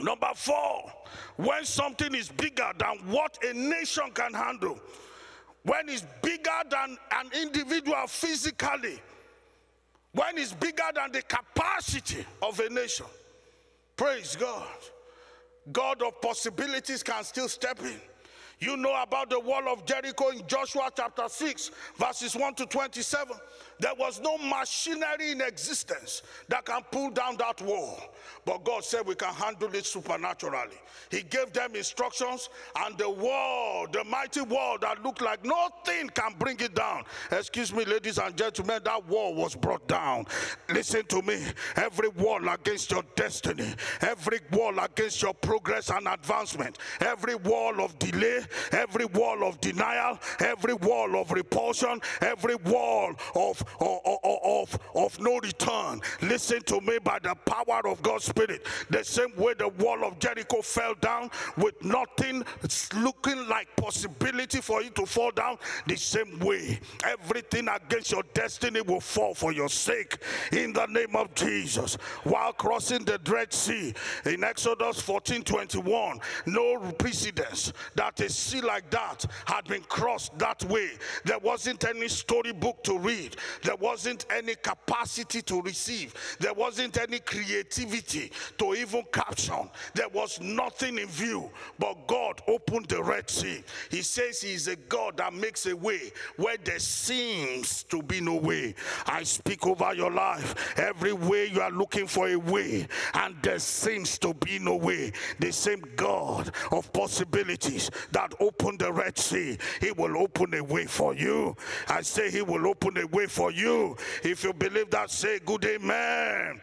[0.00, 0.92] Number four,
[1.36, 4.80] when something is bigger than what a nation can handle,
[5.62, 9.00] when it's bigger than an individual physically,
[10.12, 13.06] when it's bigger than the capacity of a nation.
[13.96, 14.66] Praise God.
[15.70, 18.00] God of possibilities can still step in.
[18.58, 23.36] You know about the wall of Jericho in Joshua chapter 6, verses 1 to 27.
[23.80, 27.98] There was no machinery in existence that can pull down that wall.
[28.44, 30.76] But God said we can handle it supernaturally.
[31.10, 36.34] He gave them instructions, and the wall, the mighty wall that looked like nothing can
[36.38, 37.04] bring it down.
[37.32, 40.26] Excuse me, ladies and gentlemen, that wall was brought down.
[40.68, 41.42] Listen to me.
[41.76, 47.98] Every wall against your destiny, every wall against your progress and advancement, every wall of
[47.98, 48.40] delay,
[48.72, 55.38] every wall of denial, every wall of repulsion, every wall of, of, of, of no
[55.38, 56.00] return.
[56.22, 58.66] Listen to me by the power of God's Spirit.
[58.90, 62.44] The same way the wall of Jericho fell down with nothing
[62.96, 68.80] looking like possibility for it to fall down, the same way everything against your destiny
[68.80, 70.18] will fall for your sake
[70.52, 71.94] in the name of Jesus.
[72.24, 73.94] While crossing the Red Sea
[74.26, 80.62] in Exodus 14 21, no precedence that a sea like that had been crossed that
[80.64, 80.90] way.
[81.24, 87.20] There wasn't any storybook to read, there wasn't any capacity to receive, there wasn't any
[87.20, 89.70] creativity to even caption.
[89.94, 93.62] There was nothing in view, but God opened the Red Sea.
[93.90, 98.20] He says He is a God that makes a way where there seems to be
[98.20, 98.74] no way.
[99.06, 100.78] I speak over your life.
[100.78, 105.12] Every way you are looking for a way, and there seems to be no way.
[105.38, 110.86] The same God of possibilities that opened the Red Sea, He will open a way
[110.86, 111.56] for you.
[111.88, 113.96] I say He will open a way for you.
[114.22, 116.60] If you believe that, say good amen.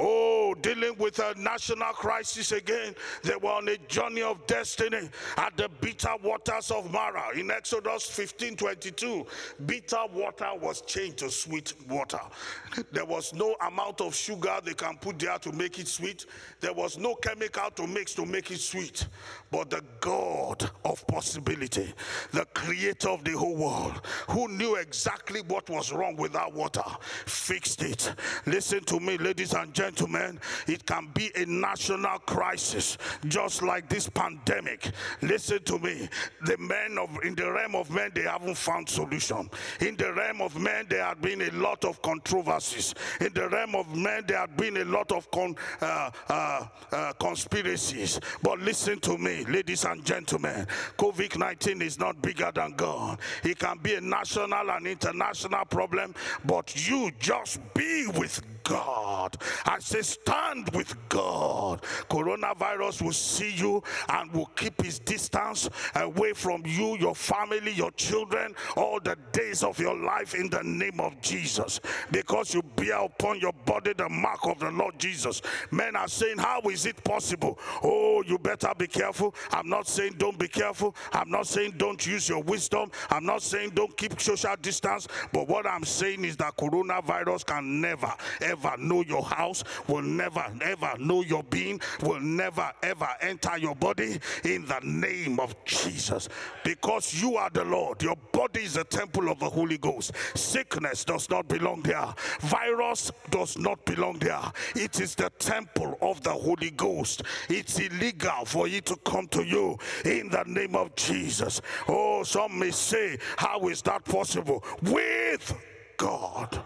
[0.00, 2.94] Oh, dealing with a national crisis again.
[3.24, 7.36] They were on a journey of destiny at the bitter waters of Marah.
[7.36, 9.26] In Exodus 15 22,
[9.66, 12.20] bitter water was changed to sweet water.
[12.92, 16.26] There was no amount of sugar they can put there to make it sweet,
[16.60, 19.08] there was no chemical to mix to make it sweet.
[19.50, 21.92] But the God of possibility,
[22.32, 26.84] the creator of the whole world, who knew exactly what was wrong with that water,
[27.26, 28.12] fixed it.
[28.46, 34.08] Listen to me, ladies and gentlemen it can be a national crisis, just like this
[34.08, 34.90] pandemic.
[35.22, 36.08] Listen to me.
[36.44, 39.50] The men of in the realm of men, they haven't found solution.
[39.80, 42.94] In the realm of men, there have been a lot of controversies.
[43.20, 47.12] In the realm of men, there have been a lot of con, uh, uh, uh,
[47.14, 48.20] conspiracies.
[48.42, 50.66] But listen to me, ladies and gentlemen.
[50.98, 53.18] COVID 19 is not bigger than God.
[53.44, 56.14] It can be a national and international problem,
[56.44, 59.36] but you just be with God.
[59.64, 61.82] I say, stand with God.
[62.10, 67.90] Coronavirus will see you and will keep his distance away from you, your family, your
[67.92, 71.80] children, all the days of your life in the name of Jesus.
[72.10, 75.40] Because you bear upon your body the mark of the Lord Jesus.
[75.70, 77.58] Men are saying, How is it possible?
[77.82, 79.34] Oh, you better be careful.
[79.50, 80.94] I'm not saying don't be careful.
[81.12, 82.90] I'm not saying don't use your wisdom.
[83.10, 85.08] I'm not saying don't keep social distance.
[85.32, 88.12] But what I'm saying is that coronavirus can never,
[88.42, 93.56] ever ever know your house, will never ever know your being, will never ever enter
[93.58, 96.28] your body in the name of Jesus.
[96.64, 100.12] Because you are the Lord, your body is a temple of the Holy Ghost.
[100.34, 102.06] Sickness does not belong there,
[102.40, 104.40] virus does not belong there.
[104.74, 107.22] It is the temple of the Holy Ghost.
[107.48, 111.60] It's illegal for it to come to you in the name of Jesus.
[111.88, 114.64] Oh, some may say, How is that possible?
[114.82, 115.54] With
[115.96, 116.62] God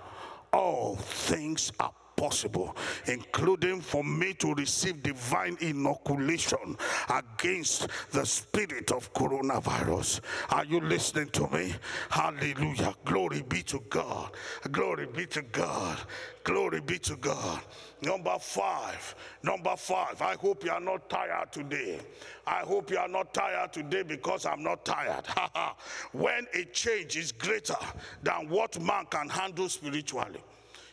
[0.52, 1.92] all things are
[2.22, 6.76] possible, including for me to receive divine inoculation
[7.10, 10.20] against the spirit of coronavirus.
[10.50, 11.74] Are you listening to me?
[12.10, 12.94] Hallelujah.
[13.04, 14.30] Glory be to God.
[14.70, 15.98] Glory be to God.
[16.44, 17.60] Glory be to God.
[18.02, 19.16] Number five.
[19.42, 20.22] Number five.
[20.22, 21.98] I hope you are not tired today.
[22.46, 25.24] I hope you are not tired today because I'm not tired.
[26.12, 27.82] when a change is greater
[28.22, 30.40] than what man can handle spiritually.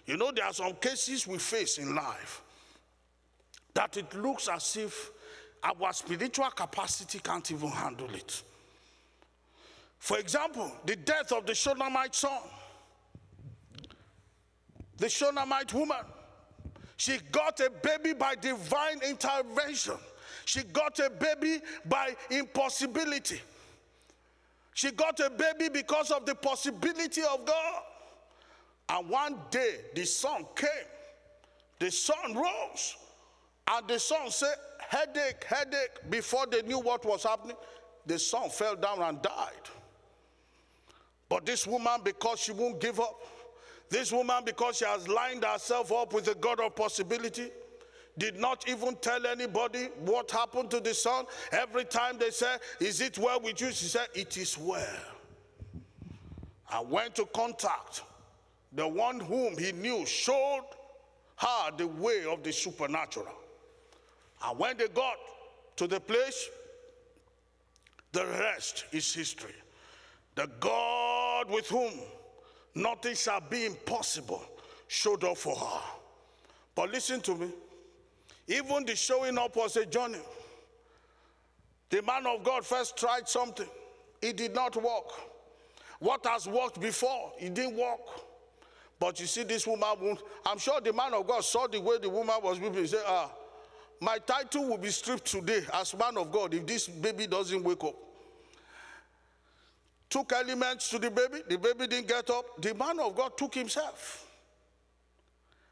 [0.10, 2.41] You know, there are some cases we face in life
[3.76, 5.12] that it looks as if
[5.62, 8.41] our spiritual capacity can't even handle it.
[9.99, 12.41] For example, the death of the Shunammite son.
[14.97, 16.03] The Shunammite woman.
[16.97, 19.97] She got a baby by divine intervention.
[20.43, 23.41] She got a baby by impossibility.
[24.74, 27.84] She got a baby because of the possibility of God.
[28.90, 30.70] And one day the son came,
[31.78, 32.98] the son rose,
[33.68, 36.10] and the son said, Headache, headache.
[36.10, 37.56] Before they knew what was happening,
[38.06, 39.70] the son fell down and died.
[41.28, 43.22] But this woman, because she won't give up,
[43.90, 47.52] this woman, because she has lined herself up with the God of possibility,
[48.18, 51.26] did not even tell anybody what happened to the son.
[51.52, 53.72] Every time they said, Is it well with you?
[53.72, 54.86] She said, It is well.
[56.72, 58.02] I went to contact
[58.74, 60.66] the one whom he knew showed
[61.38, 63.34] her the way of the supernatural.
[64.46, 65.16] And when they got
[65.78, 66.50] to the place,
[68.12, 69.56] the rest is history.
[70.36, 71.92] The God with whom
[72.76, 74.44] nothing shall be impossible
[74.88, 75.82] showed up for her.
[76.76, 77.50] But listen to me.
[78.48, 80.20] Even the showing up was a journey.
[81.90, 83.68] The man of God first tried something,
[84.22, 85.12] it did not work.
[86.00, 88.00] What has worked before, it didn't work.
[89.00, 92.10] But you see, this woman, I'm sure the man of God saw the way the
[92.10, 92.82] woman was weeping.
[92.82, 93.32] He said, Ah,
[94.02, 97.84] my title will be stripped today as man of God if this baby doesn't wake
[97.84, 97.95] up.
[100.10, 102.62] Took elements to the baby, the baby didn't get up.
[102.62, 104.26] The man of God took himself.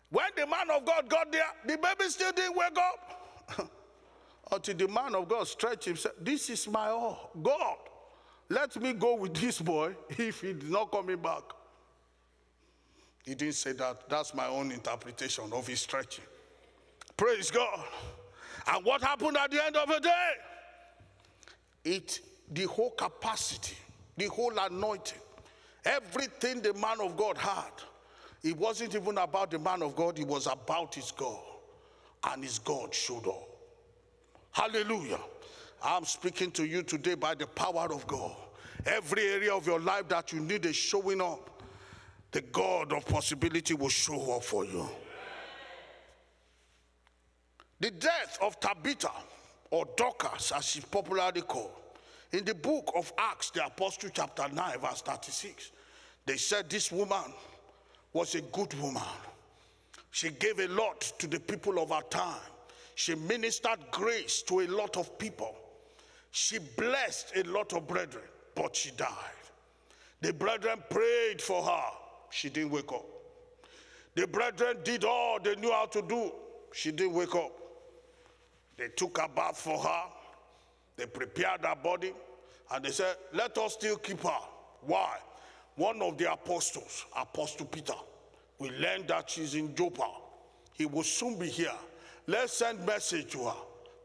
[0.10, 3.70] When the man of God got there, the baby still didn't wake up.
[4.52, 6.16] Until the man of God stretched himself.
[6.22, 7.32] This is my all.
[7.42, 7.78] God,
[8.48, 11.44] let me go with this boy if he's not coming back.
[13.28, 14.08] He didn't say that.
[14.08, 16.24] That's my own interpretation of his stretching.
[17.18, 17.84] Praise God.
[18.68, 20.32] And what happened at the end of the day?
[21.84, 22.22] It,
[22.54, 23.76] the whole capacity,
[24.16, 25.20] the whole anointing,
[25.84, 27.72] everything the man of God had,
[28.44, 31.44] it wasn't even about the man of God, it was about his God.
[32.24, 33.50] And his God showed up.
[34.52, 35.20] Hallelujah.
[35.84, 38.38] I'm speaking to you today by the power of God.
[38.86, 41.57] Every area of your life that you need is showing up.
[42.38, 44.88] The God of possibility will show up for you.
[47.80, 49.10] The death of Tabitha,
[49.72, 51.72] or Dorcas, as she's popularly called,
[52.32, 55.72] in the book of Acts, the Apostle, chapter 9, verse 36,
[56.28, 57.34] they said this woman
[58.14, 59.02] was a good woman.
[60.12, 62.52] She gave a lot to the people of her time.
[62.94, 65.58] She ministered grace to a lot of people.
[66.30, 69.10] She blessed a lot of brethren, but she died.
[70.22, 72.07] The brethren prayed for her.
[72.30, 73.06] She didn't wake up.
[74.16, 76.32] The brethren did all they knew how to do.
[76.74, 77.52] She didn't wake up.
[78.78, 80.04] They took a bath for her.
[80.96, 82.14] They prepared her body.
[82.72, 84.40] And they said, Let us still keep her.
[84.82, 85.18] Why?
[85.76, 87.94] One of the apostles, Apostle Peter,
[88.58, 90.10] we learned that she's in Joppa.
[90.74, 91.72] He will soon be here.
[92.26, 93.56] Let's send message to her,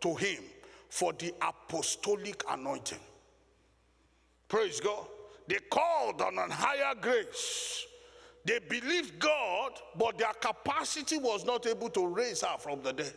[0.02, 0.42] to him,
[0.90, 2.98] for the apostolic anointing.
[4.48, 5.06] Praise God.
[5.48, 7.86] They called on a higher grace.
[8.44, 13.12] They believed God, but their capacity was not able to raise her from the dead.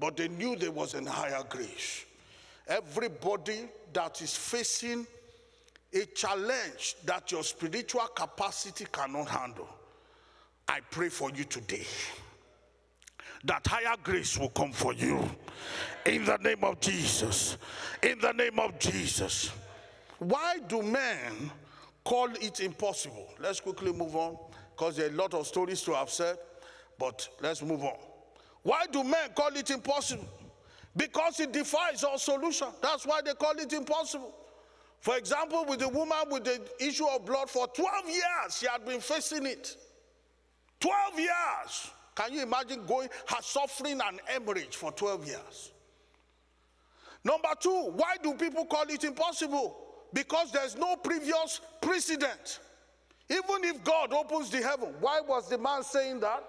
[0.00, 2.04] But they knew there was a higher grace.
[2.66, 5.06] Everybody that is facing
[5.92, 9.68] a challenge that your spiritual capacity cannot handle,
[10.66, 11.86] I pray for you today
[13.44, 15.28] that higher grace will come for you.
[16.06, 17.56] In the name of Jesus.
[18.02, 19.52] In the name of Jesus.
[20.18, 21.50] Why do men
[22.08, 23.28] call it impossible?
[23.38, 24.38] Let's quickly move on
[24.74, 26.38] because there are a lot of stories to have said,
[26.98, 27.98] but let's move on.
[28.62, 30.26] Why do men call it impossible?
[30.96, 32.68] Because it defies all solution.
[32.80, 34.34] That's why they call it impossible.
[35.00, 38.86] For example, with the woman with the issue of blood for 12 years, she had
[38.86, 39.76] been facing it.
[40.80, 41.90] 12 years.
[42.14, 45.72] Can you imagine going, her suffering and hemorrhage for 12 years?
[47.22, 49.87] Number two, why do people call it impossible?
[50.12, 52.60] Because there's no previous precedent.
[53.30, 56.44] Even if God opens the heaven, why was the man saying that?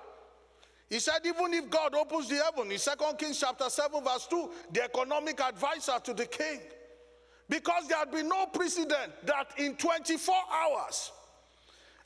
[0.90, 4.50] He said, even if God opens the heaven, in 2 Kings chapter 7, verse 2,
[4.72, 6.60] the economic advisor to the king.
[7.48, 11.12] Because there had been no precedent that in 24 hours,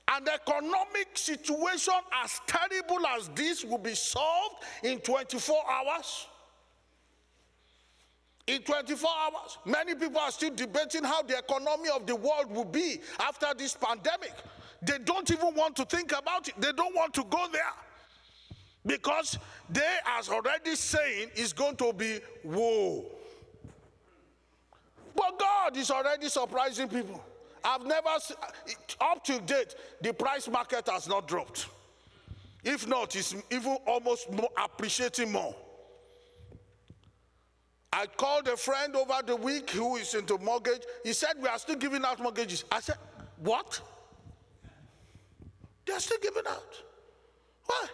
[0.10, 1.93] an economic situation
[2.24, 6.28] as terrible as this will be solved in 24 hours?
[8.46, 12.66] In 24 hours, many people are still debating how the economy of the world will
[12.66, 14.34] be after this pandemic.
[14.82, 17.62] They don't even want to think about it, they don't want to go there.
[18.86, 19.38] Because
[19.70, 23.06] they are already saying it's going to be woe.
[25.16, 27.24] But God is already surprising people.
[27.64, 28.10] I've never,
[29.00, 31.68] up to date, the price market has not dropped.
[32.66, 35.56] If not, it's even almost more appreciating more.
[37.96, 40.82] I called a friend over the week who is into mortgage.
[41.04, 42.66] He said, We are still giving out mortgages.
[42.72, 42.98] I said,
[43.38, 43.80] What?
[45.86, 46.82] They're still giving out.
[47.68, 47.86] Why?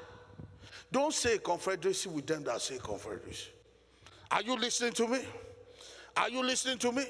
[0.89, 3.49] Don't say confederacy with them that say confederacy.
[4.31, 5.19] Are you listening to me?
[6.15, 7.03] Are you listening to me?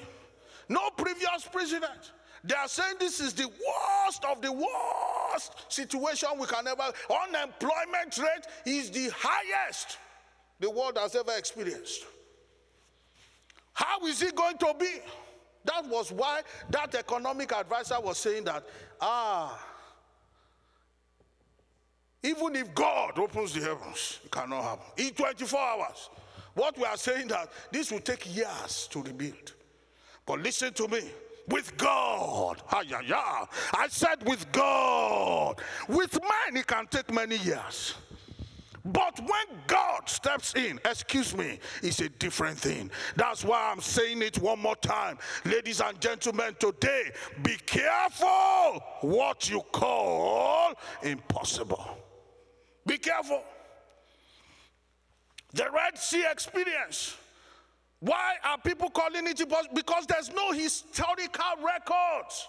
[0.68, 2.12] No previous president.
[2.44, 6.92] They are saying this is the worst of the worst situation we can ever.
[7.28, 10.00] Unemployment rate is the highest
[10.60, 12.06] the world has ever experienced.
[13.80, 14.92] How is it going to be?
[15.64, 18.66] That was why that economic advisor was saying that,
[19.00, 19.58] ah,
[22.22, 24.86] even if God opens the heavens, it cannot happen.
[24.98, 26.10] In 24 hours.
[26.56, 29.54] What we are saying that this will take years to rebuild.
[30.26, 31.00] But listen to me.
[31.48, 33.46] With God, ah, yeah, yeah.
[33.74, 35.62] I said with God.
[35.88, 37.96] With man, it can take many years.
[38.92, 42.90] But when God steps in, excuse me, it's a different thing.
[43.16, 45.20] That's why I'm saying it one more time.
[45.46, 47.12] Ladies and gentlemen, today,
[47.44, 50.74] be careful what you call
[51.04, 51.98] impossible.
[52.88, 53.44] Be careful.
[55.54, 57.16] The Red Sea experience.
[58.00, 59.76] Why are people calling it impossible?
[59.76, 62.48] Because there's no historical records.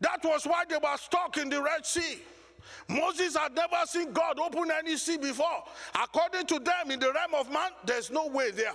[0.00, 2.18] That was why they were stuck in the Red Sea.
[2.88, 5.64] Moses had never seen God open any sea before.
[5.94, 8.74] According to them, in the realm of man, there's no way there.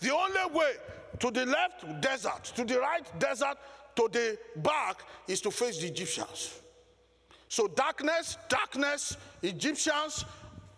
[0.00, 0.72] The only way
[1.18, 3.56] to the left, desert, to the right, desert,
[3.96, 6.60] to the back is to face the Egyptians.
[7.48, 10.24] So, darkness, darkness, Egyptians,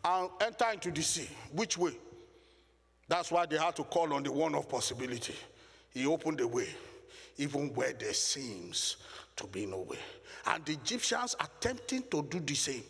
[0.05, 1.28] and enter into the sea.
[1.53, 1.93] Which way?
[3.09, 5.35] That's why they had to call on the one of possibility.
[5.91, 6.68] He opened the way,
[7.37, 8.97] even where there seems
[9.37, 9.99] to be no way.
[10.47, 12.82] And the Egyptians attempting to do the same.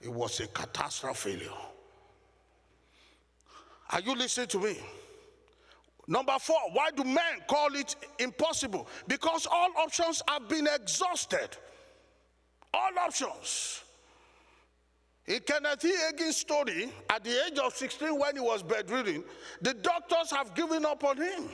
[0.00, 1.56] It was a catastrophe failure.
[3.90, 4.76] Are you listening to me?
[6.06, 8.88] Number four, why do men call it impossible?
[9.06, 11.48] Because all options have been exhausted.
[12.72, 13.82] All options.
[15.26, 15.92] In Kenneth E.
[16.06, 19.22] Hagin's story, at the age of 16 when he was bedridden,
[19.60, 21.50] the doctors have given up on him.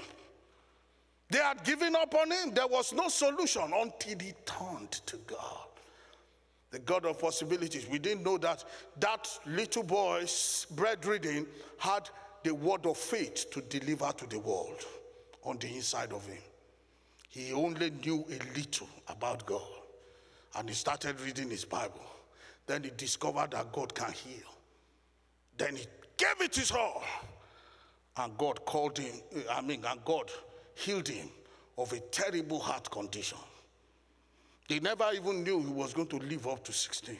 [1.30, 2.54] They had given up on him.
[2.54, 5.66] There was no solution until he turned to God.
[6.70, 7.86] The God of possibilities.
[7.88, 8.64] We didn't know that
[9.00, 11.46] that little boy's bread reading
[11.78, 12.10] had
[12.42, 14.84] the word of faith to deliver to the world
[15.44, 16.42] on the inside of him.
[17.28, 19.62] He only knew a little about God.
[20.56, 22.04] And he started reading his Bible.
[22.66, 24.48] Then he discovered that God can heal.
[25.56, 27.02] Then he gave it his all.
[28.16, 29.14] And God called him,
[29.50, 30.30] I mean, and God
[30.74, 31.28] healed him
[31.78, 33.38] of a terrible heart condition.
[34.68, 37.18] They never even knew he was going to live up to 16.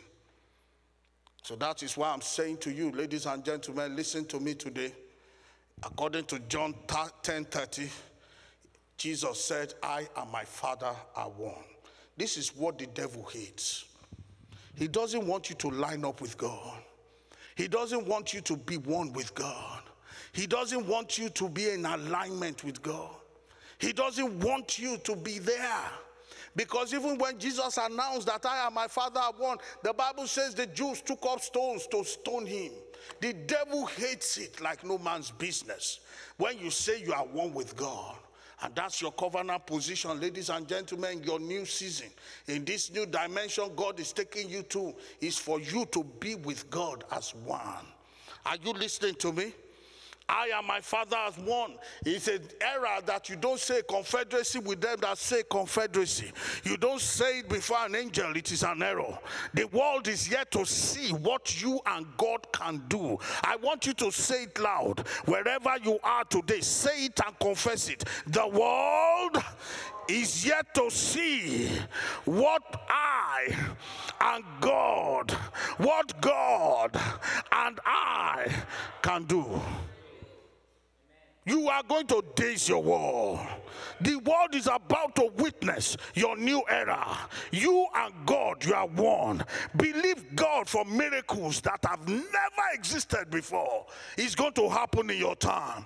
[1.43, 4.93] So that is why I'm saying to you, ladies and gentlemen, listen to me today.
[5.83, 6.75] According to John
[7.23, 7.91] 10 30,
[8.97, 11.65] Jesus said, I and my Father are one.
[12.17, 13.85] This is what the devil hates.
[14.77, 16.79] He doesn't want you to line up with God.
[17.57, 19.83] He doesn't want you to be one with God.
[20.33, 23.11] He doesn't want you to be in alignment with God.
[23.85, 25.83] He doesn't want you to be there.
[26.57, 30.55] Because even when Jesus announced that I and my Father are one, the Bible says
[30.55, 32.73] the Jews took up stones to stone him.
[33.21, 36.01] The devil hates it like no man's business.
[36.39, 38.17] When you say you are one with God,
[38.63, 42.09] and that's your covenant position, ladies and gentlemen, your new season.
[42.47, 46.71] In this new dimension God is taking you to, is for you to be with
[46.71, 47.85] God as one.
[48.47, 49.53] Are you listening to me?
[50.29, 51.75] I and my father as one.
[52.05, 56.33] It's an error that you don't say confederacy with them that say confederacy.
[56.65, 59.19] You don't say it before an angel, it is an error.
[59.53, 63.19] The world is yet to see what you and God can do.
[63.43, 65.07] I want you to say it loud.
[65.27, 68.05] Wherever you are today, say it and confess it.
[68.27, 69.43] The world
[70.09, 71.69] is yet to see
[72.25, 73.55] what I
[74.21, 75.31] and God,
[75.79, 76.99] what God
[77.53, 78.51] and I
[79.03, 79.61] can do.
[81.47, 83.39] You are going to daze your world.
[84.01, 87.19] The world is about to witness your new era.
[87.53, 89.45] You and God, you are one.
[89.77, 93.87] Believe God for miracles that have never existed before.
[94.17, 95.85] It's going to happen in your time.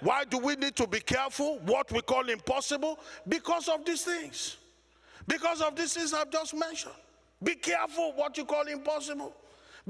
[0.00, 1.58] Why do we need to be careful?
[1.66, 2.98] What we call impossible?
[3.26, 4.56] Because of these things.
[5.26, 6.94] Because of these things I've just mentioned.
[7.42, 9.34] Be careful what you call impossible.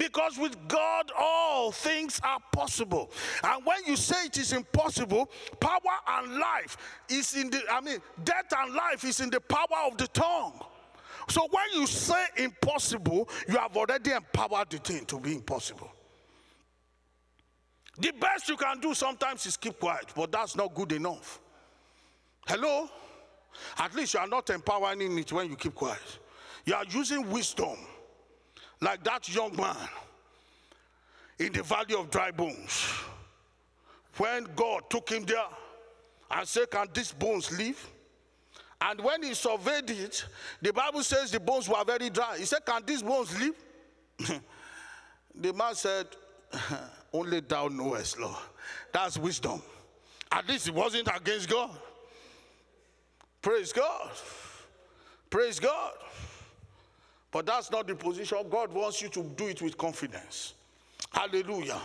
[0.00, 3.10] Because with God, all things are possible.
[3.44, 5.30] And when you say it is impossible,
[5.60, 5.78] power
[6.08, 6.78] and life
[7.10, 10.58] is in the, I mean, death and life is in the power of the tongue.
[11.28, 15.92] So when you say impossible, you have already empowered the thing to be impossible.
[17.98, 21.40] The best you can do sometimes is keep quiet, but that's not good enough.
[22.46, 22.88] Hello?
[23.76, 26.18] At least you are not empowering it when you keep quiet.
[26.64, 27.76] You are using wisdom
[28.80, 29.76] like that young man
[31.38, 32.86] in the valley of dry bones.
[34.16, 35.38] When God took him there
[36.30, 37.88] and said, Can these bones live?
[38.82, 40.24] And when he surveyed it,
[40.62, 42.38] the Bible says the bones were very dry.
[42.38, 43.54] He said, Can these bones live?
[45.34, 46.06] the man said,
[47.12, 48.36] Only thou knowest, Lord.
[48.92, 49.62] That's wisdom.
[50.32, 51.70] At least it wasn't against God.
[53.42, 54.10] Praise God.
[55.28, 55.92] Praise God.
[57.32, 58.38] But that's not the position.
[58.50, 60.54] God wants you to do it with confidence.
[61.12, 61.80] Hallelujah.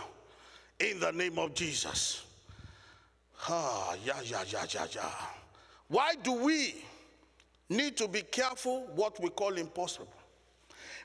[0.80, 2.24] In the name of Jesus.
[3.48, 5.10] Ah, yeah, yeah, yeah, yeah, yeah.
[5.88, 6.74] Why do we
[7.68, 10.08] need to be careful what we call impossible?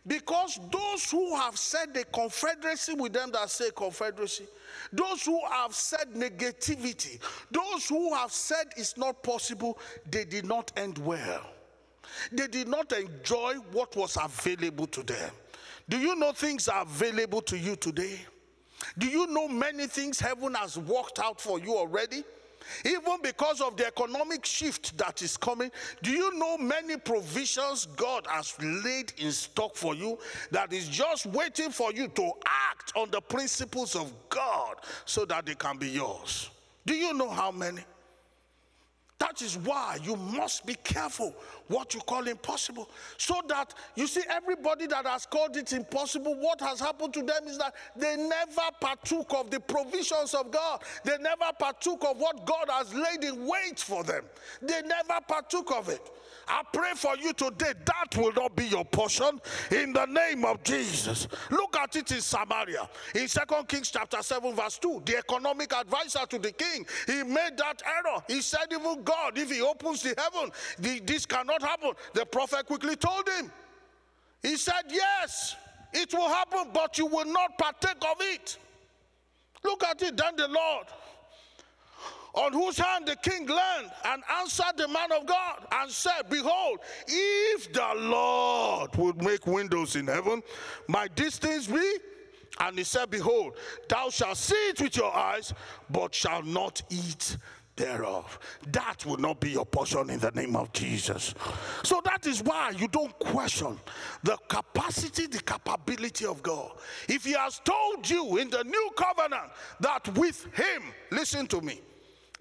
[0.08, 4.46] Because those who have said the confederacy with them that say confederacy,
[4.92, 7.20] those who have said negativity,
[7.52, 9.78] those who have said it's not possible,
[10.10, 11.46] they did not end well.
[12.32, 15.32] They did not enjoy what was available to them.
[15.90, 18.20] Do you know things are available to you today?
[18.98, 22.24] Do you know many things heaven has worked out for you already?
[22.86, 28.26] Even because of the economic shift that is coming, do you know many provisions God
[28.28, 30.18] has laid in stock for you
[30.52, 35.46] that is just waiting for you to act on the principles of God so that
[35.46, 36.50] they can be yours?
[36.86, 37.82] Do you know how many?
[39.20, 41.36] That is why you must be careful
[41.68, 42.90] what you call impossible.
[43.18, 47.48] So that you see, everybody that has called it impossible, what has happened to them
[47.48, 50.82] is that they never partook of the provisions of God.
[51.04, 54.24] They never partook of what God has laid in wait for them.
[54.62, 56.10] They never partook of it.
[56.48, 59.40] I pray for you today that will not be your portion
[59.72, 61.28] in the name of Jesus.
[61.50, 62.90] Look at it in Samaria.
[63.16, 67.58] In Second Kings chapter 7, verse 2, the economic advisor to the king, he made
[67.58, 68.22] that error.
[68.28, 70.52] He said, Even God, if he opens the heaven,
[71.06, 71.92] this cannot happen.
[72.14, 73.52] The prophet quickly told him.
[74.42, 75.56] He said, Yes,
[75.94, 78.58] it will happen, but you will not partake of it.
[79.64, 80.18] Look at it.
[80.18, 80.88] Then the Lord
[82.34, 86.80] on whose hand the king learned and answered the man of God and said, Behold,
[87.08, 90.42] if the Lord would make windows in heaven,
[90.88, 91.98] might these things be?
[92.60, 93.58] And he said, Behold,
[93.90, 95.54] thou shalt see it with your eyes,
[95.90, 97.38] but shalt not eat
[97.76, 98.40] thereof.
[98.72, 101.34] That will not be your portion in the name of Jesus.
[101.84, 103.78] So that is why you don't question
[104.24, 106.72] the capacity, the capability of God.
[107.08, 111.82] If He has told you in the new covenant that with Him, listen to me,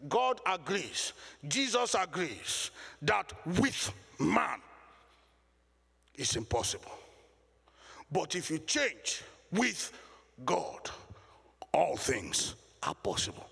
[0.08, 1.12] God agrees,
[1.46, 2.70] Jesus agrees
[3.02, 4.60] that with man
[6.14, 6.92] it's impossible.
[8.12, 9.22] But if you change
[9.52, 9.92] with
[10.44, 10.90] God,
[11.72, 13.49] all things are possible.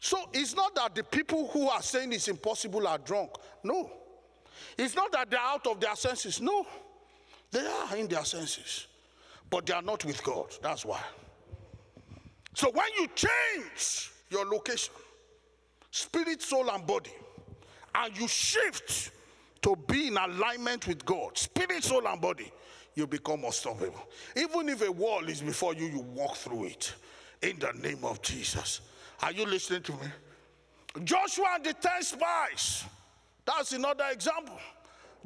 [0.00, 3.30] So it's not that the people who are saying it's impossible are drunk.
[3.64, 3.90] No.
[4.76, 6.40] It's not that they're out of their senses.
[6.40, 6.66] No.
[7.50, 8.86] They are in their senses.
[9.50, 10.54] But they are not with God.
[10.62, 11.00] That's why.
[12.54, 14.94] So when you change your location,
[15.90, 17.12] spirit, soul, and body,
[17.94, 19.10] and you shift
[19.62, 22.52] to be in alignment with God, spirit, soul, and body,
[22.94, 24.08] you become unstoppable.
[24.36, 26.94] Even if a wall is before you, you walk through it
[27.42, 28.80] in the name of Jesus.
[29.22, 31.04] Are you listening to me?
[31.04, 32.84] Joshua and the 10 spies.
[33.44, 34.58] That's another example.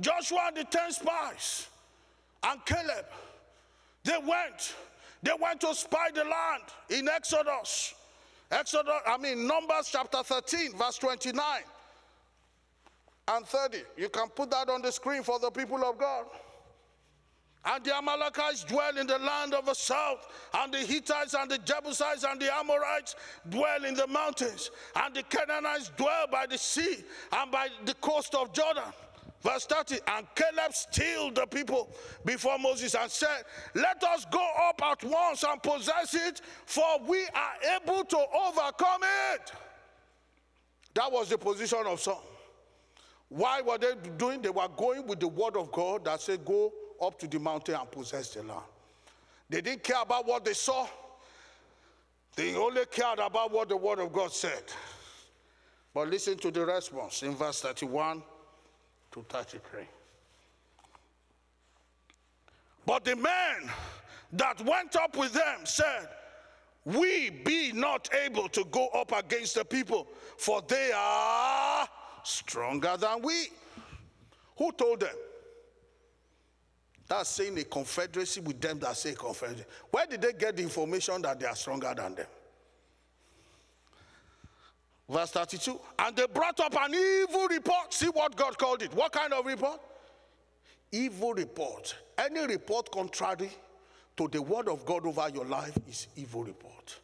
[0.01, 1.67] Joshua and the 10 spies
[2.45, 3.07] and Caleb,
[4.05, 4.75] they went.
[5.23, 7.95] They went to spy the land in Exodus.
[8.51, 11.45] Exodus, I mean, Numbers chapter 13, verse 29
[13.29, 13.79] and 30.
[13.97, 16.27] You can put that on the screen for the people of God.
[17.65, 21.59] And the Amalekites dwell in the land of the south, and the Hittites and the
[21.59, 23.15] Jebusites and the Amorites
[23.49, 28.35] dwell in the mountains, and the Canaanites dwell by the sea and by the coast
[28.35, 28.83] of Jordan.
[29.43, 31.91] Verse 30, and Caleb stilled the people
[32.25, 33.43] before Moses and said,
[33.75, 39.03] Let us go up at once and possess it, for we are able to overcome
[39.35, 39.53] it.
[40.95, 42.19] That was the position of some.
[43.29, 44.43] Why were they doing?
[44.43, 46.73] They were going with the word of God that said, Go
[47.03, 48.63] up to the mountain and possess the land.
[49.49, 50.87] They didn't care about what they saw,
[52.37, 54.63] they only cared about what the word of God said.
[55.95, 58.23] But listen to the response in verse 31
[59.13, 59.83] to 33.
[62.87, 63.71] But the man
[64.33, 66.09] that went up with them said,
[66.85, 71.87] We be not able to go up against the people, for they are
[72.25, 73.49] stronger than we.
[74.57, 75.15] Who told them?
[77.13, 79.67] That's saying a confederacy with them that say confederacy.
[79.91, 82.27] Where did they get the information that they are stronger than them?
[85.11, 85.79] Verse 32.
[85.99, 87.93] And they brought up an evil report.
[87.93, 88.95] See what God called it.
[88.95, 89.79] What kind of report?
[90.91, 91.95] Evil report.
[92.17, 93.51] Any report contrary
[94.17, 96.99] to the word of God over your life is evil report.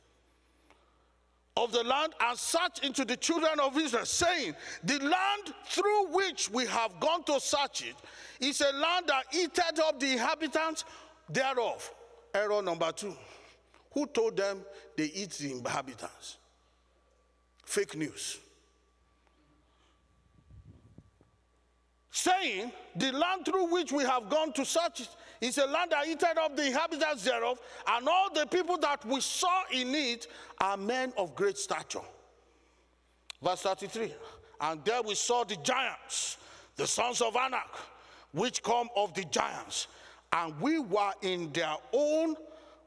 [1.59, 4.55] Of the land and search into the children of Israel, saying,
[4.85, 7.97] The land through which we have gone to search it
[8.39, 10.85] is a land that eateth up the inhabitants
[11.29, 11.93] thereof.
[12.33, 13.15] Error number two.
[13.93, 14.61] Who told them
[14.97, 16.37] they eat the inhabitants?
[17.69, 18.39] fake news.
[22.11, 25.03] Saying, The land through which we have gone to search
[25.41, 29.21] is a land that eaten up the inhabitants thereof, and all the people that we
[29.21, 30.27] saw in it
[30.61, 32.01] are men of great stature.
[33.43, 34.13] Verse 33
[34.61, 36.39] And there we saw the giants,
[36.77, 37.71] the sons of Anak,
[38.33, 39.87] which come of the giants,
[40.33, 42.37] and we were in their own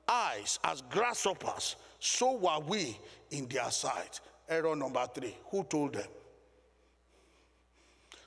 [0.08, 2.98] eyes as grasshoppers, so were we
[3.32, 4.20] in their sight.
[4.50, 5.36] Error number three.
[5.50, 6.08] Who told them?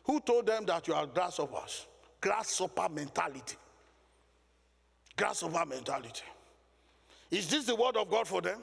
[0.04, 1.86] Who told them that you are grasshoppers?
[2.20, 3.56] Grasshopper mentality.
[5.16, 6.24] Grasshopper mentality.
[7.30, 8.58] Is this the word of God for them?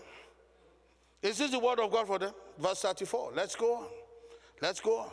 [1.21, 2.33] Is this the word of God for them?
[2.57, 3.31] Verse 34.
[3.35, 3.85] Let's go on.
[4.61, 5.09] Let's go on.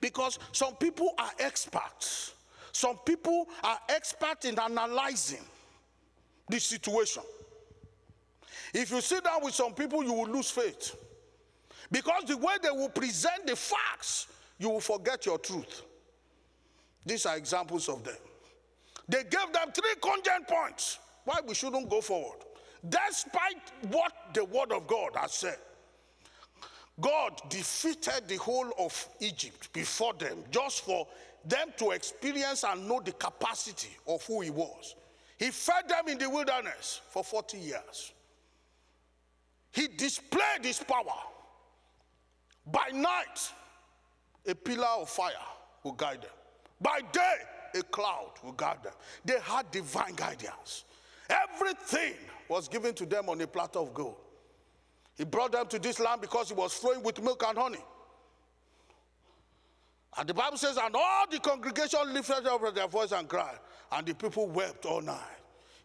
[0.00, 2.34] Because some people are experts.
[2.72, 5.44] Some people are experts in analyzing
[6.48, 7.22] the situation.
[8.74, 10.94] If you sit down with some people, you will lose faith.
[11.90, 14.26] Because the way they will present the facts,
[14.58, 15.82] you will forget your truth.
[17.04, 18.16] These are examples of them.
[19.08, 22.38] They gave them three cogent points why we shouldn't go forward.
[22.88, 25.58] Despite what the word of God has said,
[27.00, 31.06] God defeated the whole of Egypt before them just for
[31.44, 34.94] them to experience and know the capacity of who He was.
[35.38, 38.12] He fed them in the wilderness for 40 years.
[39.72, 41.18] He displayed His power.
[42.66, 43.52] By night,
[44.46, 45.32] a pillar of fire
[45.84, 46.30] will guide them.
[46.80, 47.36] By day,
[47.76, 48.92] a cloud will guide them.
[49.24, 50.84] They had divine guidance.
[51.28, 52.14] Everything
[52.48, 54.16] was given to them on a platter of gold.
[55.16, 57.84] He brought them to this land because it was flowing with milk and honey.
[60.18, 63.58] And the Bible says, and all the congregation lifted up their voice and cried,
[63.92, 65.20] and the people wept all night.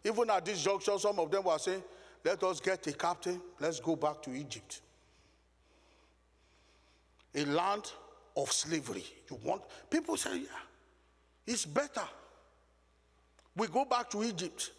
[0.04, 1.82] Even at this junction, some of them were saying,
[2.24, 4.80] Let us get a captain, let's go back to Egypt.
[7.34, 7.92] A land
[8.36, 9.04] of slavery.
[9.30, 10.46] You want people say, Yeah,
[11.46, 12.08] it's better.
[13.56, 14.70] We go back to Egypt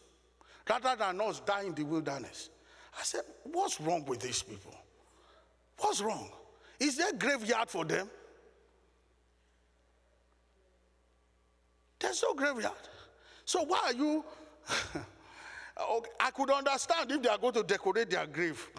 [0.70, 2.50] rather than us die in the wilderness.
[2.98, 4.74] I said, What's wrong with these people?
[5.80, 6.30] What's wrong?
[6.80, 8.10] Is there a graveyard for them?
[12.00, 12.74] There's no graveyard.
[13.46, 14.24] So why are you?
[16.20, 18.70] I could understand if they are going to decorate their grave.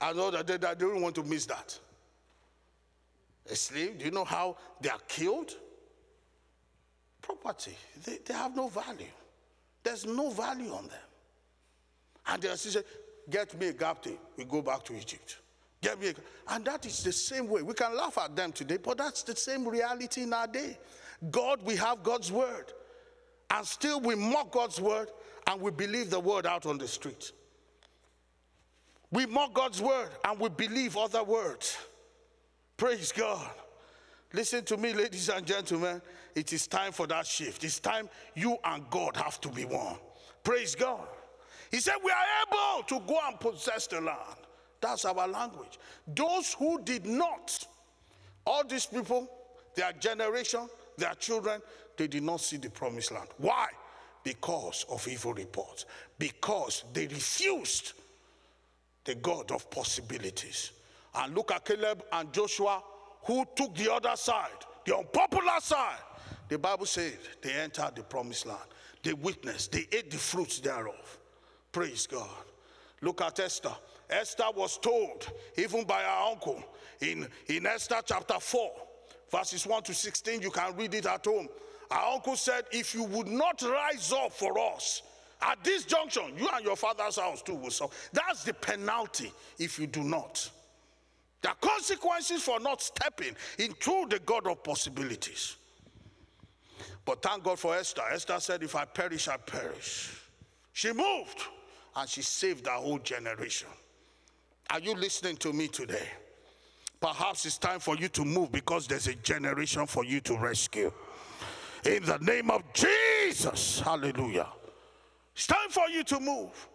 [0.00, 1.78] I know that they, that they don't want to miss that.
[3.50, 5.52] A slave, do you know how they are killed?
[7.26, 9.06] Property, they, they have no value.
[9.82, 10.98] There's no value on them.
[12.28, 12.84] And they saying,
[13.28, 15.38] get me a captain, we go back to Egypt.
[15.82, 16.14] Get me a,
[16.54, 17.62] and that is the same way.
[17.62, 20.78] We can laugh at them today, but that's the same reality in our day.
[21.30, 22.72] God, we have God's word.
[23.50, 25.08] And still we mock God's word
[25.48, 27.32] and we believe the word out on the street.
[29.10, 31.76] We mock God's word and we believe other words.
[32.76, 33.50] Praise God.
[34.32, 36.02] Listen to me, ladies and gentlemen.
[36.34, 37.64] It is time for that shift.
[37.64, 39.96] It's time you and God have to be one.
[40.42, 41.06] Praise God.
[41.70, 44.36] He said, We are able to go and possess the land.
[44.80, 45.78] That's our language.
[46.06, 47.66] Those who did not,
[48.44, 49.28] all these people,
[49.74, 51.60] their generation, their children,
[51.96, 53.28] they did not see the promised land.
[53.38, 53.68] Why?
[54.22, 55.86] Because of evil reports.
[56.18, 57.94] Because they refused
[59.04, 60.72] the God of possibilities.
[61.14, 62.82] And look at Caleb and Joshua,
[63.26, 65.98] who took the other side, the unpopular side.
[66.48, 68.60] The Bible said they entered the promised land.
[69.02, 71.18] They witnessed, they ate the fruits thereof.
[71.72, 72.28] Praise God.
[73.02, 73.74] Look at Esther.
[74.08, 76.62] Esther was told, even by her uncle,
[77.00, 78.70] in, in Esther chapter 4,
[79.30, 81.48] verses 1 to 16, you can read it at home.
[81.90, 85.02] Our uncle said, If you would not rise up for us
[85.42, 87.94] at this junction, you and your father's house too will suffer.
[88.12, 90.50] That's the penalty if you do not.
[91.46, 95.54] There are consequences for not stepping into the God of possibilities.
[97.04, 98.02] But thank God for Esther.
[98.10, 100.22] Esther said, If I perish, I perish.
[100.72, 101.40] She moved
[101.94, 103.68] and she saved our whole generation.
[104.70, 106.08] Are you listening to me today?
[107.00, 110.92] Perhaps it's time for you to move because there's a generation for you to rescue.
[111.84, 114.48] In the name of Jesus, hallelujah.
[115.32, 116.68] It's time for you to move.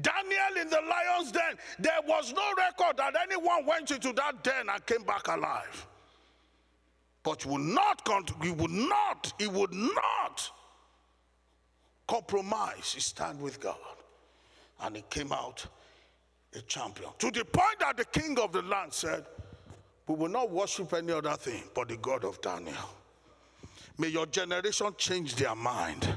[0.00, 4.68] Daniel in the lion's den, there was no record that anyone went into that den
[4.68, 5.86] and came back alive.
[7.22, 10.50] But he would not, he would not, he would not
[12.06, 13.76] compromise his stand with God.
[14.80, 15.64] And he came out
[16.54, 17.10] a champion.
[17.18, 19.24] To the point that the king of the land said,
[20.06, 22.74] We will not worship any other thing but the God of Daniel.
[23.96, 26.08] May your generation change their mind.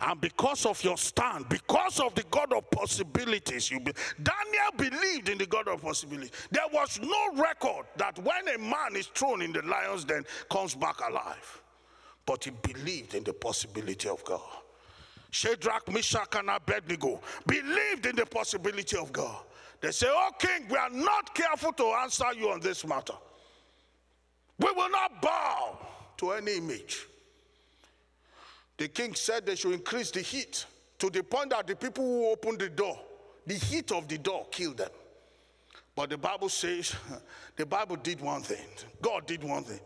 [0.00, 5.28] And because of your stand, because of the God of possibilities, you be, Daniel believed
[5.28, 6.30] in the God of possibilities.
[6.50, 10.74] There was no record that when a man is thrown in the lion's den, comes
[10.74, 11.62] back alive.
[12.24, 14.40] But he believed in the possibility of God.
[15.30, 19.36] Shadrach, Meshach, and Abednego believed in the possibility of God.
[19.82, 23.12] They say, Oh, king, we are not careful to answer you on this matter.
[24.58, 25.78] We will not bow
[26.16, 27.06] to any image.
[28.76, 30.66] The king said they should increase the heat
[30.98, 32.98] to the point that the people who opened the door,
[33.46, 34.90] the heat of the door killed them.
[35.94, 36.94] But the Bible says,
[37.56, 38.66] the Bible did one thing.
[39.00, 39.80] God did one thing.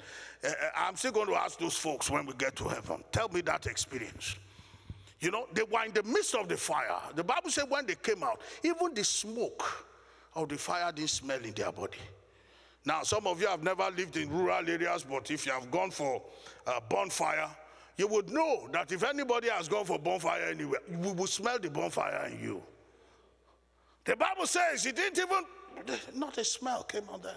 [0.44, 3.04] Uh, I'm still going to ask those folks when we get to heaven.
[3.12, 4.34] Tell me that experience.
[5.20, 6.96] You know, they were in the midst of the fire.
[7.14, 9.86] The Bible said when they came out, even the smoke
[10.34, 11.98] of the fire didn't smell in their body.
[12.84, 15.90] Now, some of you have never lived in rural areas, but if you have gone
[15.90, 16.22] for
[16.66, 17.50] a bonfire,
[18.00, 21.68] you would know that if anybody has gone for bonfire anywhere, we will smell the
[21.68, 22.62] bonfire in you.
[24.06, 25.44] The Bible says he didn't even,
[26.14, 27.36] not a smell came on there.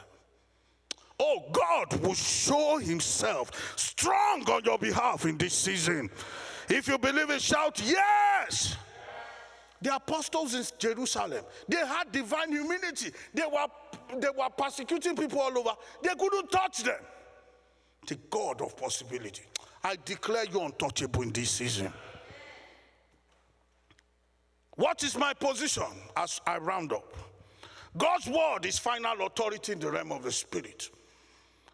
[1.20, 6.09] Oh, God will show himself strong on your behalf in this season.
[6.70, 8.78] If you believe it, shout, Yes!
[9.82, 13.11] The apostles in Jerusalem, they had divine humility.
[13.34, 13.68] They were,
[14.18, 15.72] they were persecuting people all over.
[16.01, 17.01] They couldn't touch them.
[18.07, 19.43] The God of possibility.
[19.84, 21.92] I declare you untouchable in this season.
[24.76, 25.84] What is my position
[26.16, 27.16] as I round up?
[27.98, 30.90] God's word is final authority in the realm of the spirit.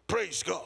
[0.06, 0.64] Praise God.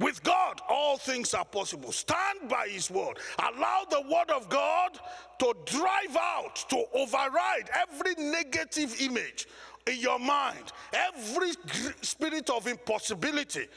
[0.00, 1.92] With God, all things are possible.
[1.92, 3.18] Stand by His word.
[3.38, 4.98] Allow the word of God
[5.38, 9.46] to drive out, to override every negative image
[9.86, 11.52] in your mind, every
[12.00, 13.68] spirit of impossibility.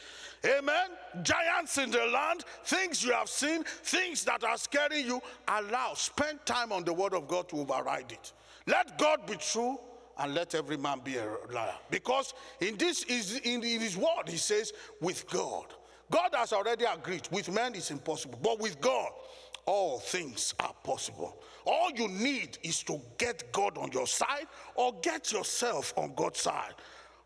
[0.46, 0.90] Amen.
[1.22, 6.40] Giants in the land, things you have seen, things that are scaring you, allow, spend
[6.46, 8.34] time on the word of God to override it.
[8.68, 9.80] Let God be true
[10.18, 11.74] and let every man be a liar.
[11.90, 15.66] Because in this is in his word, he says, with God.
[16.12, 17.28] God has already agreed.
[17.32, 18.38] With men, it's impossible.
[18.42, 19.10] But with God,
[19.66, 21.42] all things are possible.
[21.66, 26.42] All you need is to get God on your side or get yourself on God's
[26.42, 26.74] side.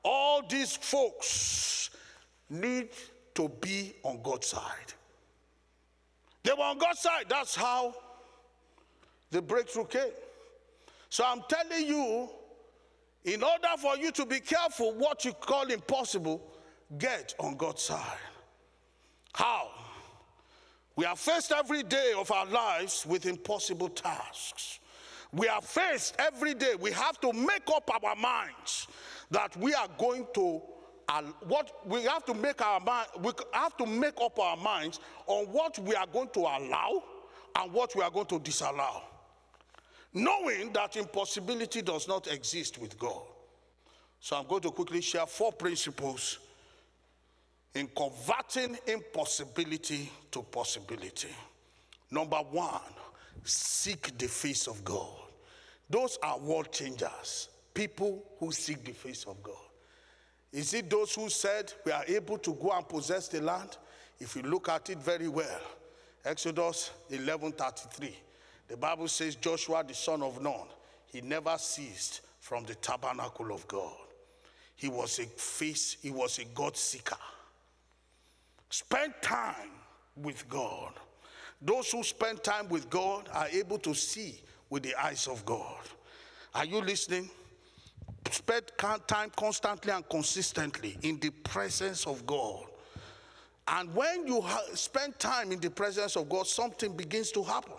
[0.03, 1.89] All these folks
[2.49, 2.89] need
[3.35, 4.93] to be on God's side.
[6.43, 7.25] They were on God's side.
[7.29, 7.93] That's how
[9.31, 10.11] the breakthrough came.
[11.09, 12.29] So I'm telling you,
[13.25, 16.41] in order for you to be careful what you call impossible,
[16.97, 18.17] get on God's side.
[19.33, 19.69] How?
[20.95, 24.79] We are faced every day of our lives with impossible tasks.
[25.33, 26.73] We are faced every day.
[26.79, 28.87] We have to make up our minds
[29.29, 30.61] that we are going to
[31.47, 35.45] what we have to make our mind we have to make up our minds on
[35.45, 37.03] what we are going to allow
[37.59, 39.01] and what we are going to disallow
[40.13, 43.21] knowing that impossibility does not exist with god
[44.19, 46.39] so i'm going to quickly share four principles
[47.77, 51.29] in converting impossibility to possibility.
[52.09, 52.81] Number one,
[53.43, 55.13] seek the face of God.
[55.87, 59.55] Those are world changers, people who seek the face of God.
[60.51, 63.77] Is it those who said we are able to go and possess the land?
[64.19, 65.61] If you look at it very well,
[66.25, 68.13] Exodus 11:33,
[68.67, 70.67] the Bible says Joshua the son of Nun,
[71.05, 73.95] he never ceased from the tabernacle of God.
[74.75, 77.17] He was a face, he was a God seeker.
[78.69, 79.71] Spend time
[80.15, 80.93] with God.
[81.61, 84.39] Those who spend time with God are able to see
[84.69, 85.79] with the eyes of God.
[86.53, 87.29] Are you listening?
[88.31, 88.71] Spend
[89.07, 92.65] time constantly and consistently in the presence of God.
[93.67, 97.73] And when you ha- spend time in the presence of God, something begins to happen.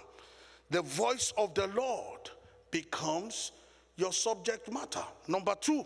[0.70, 2.30] The voice of the Lord
[2.70, 3.52] becomes
[3.96, 5.04] your subject matter.
[5.26, 5.84] Number two,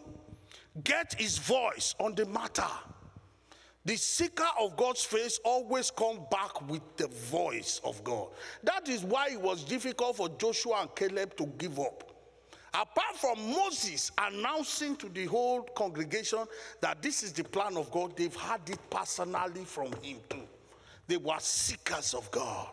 [0.83, 2.67] get his voice on the matter.
[3.85, 8.29] The seeker of God's face always come back with the voice of God.
[8.63, 12.12] That is why it was difficult for Joshua and Caleb to give up.
[12.75, 16.45] Apart from Moses announcing to the whole congregation
[16.81, 20.43] that this is the plan of God, they've had it personally from him too.
[21.07, 22.69] They were seekers of God.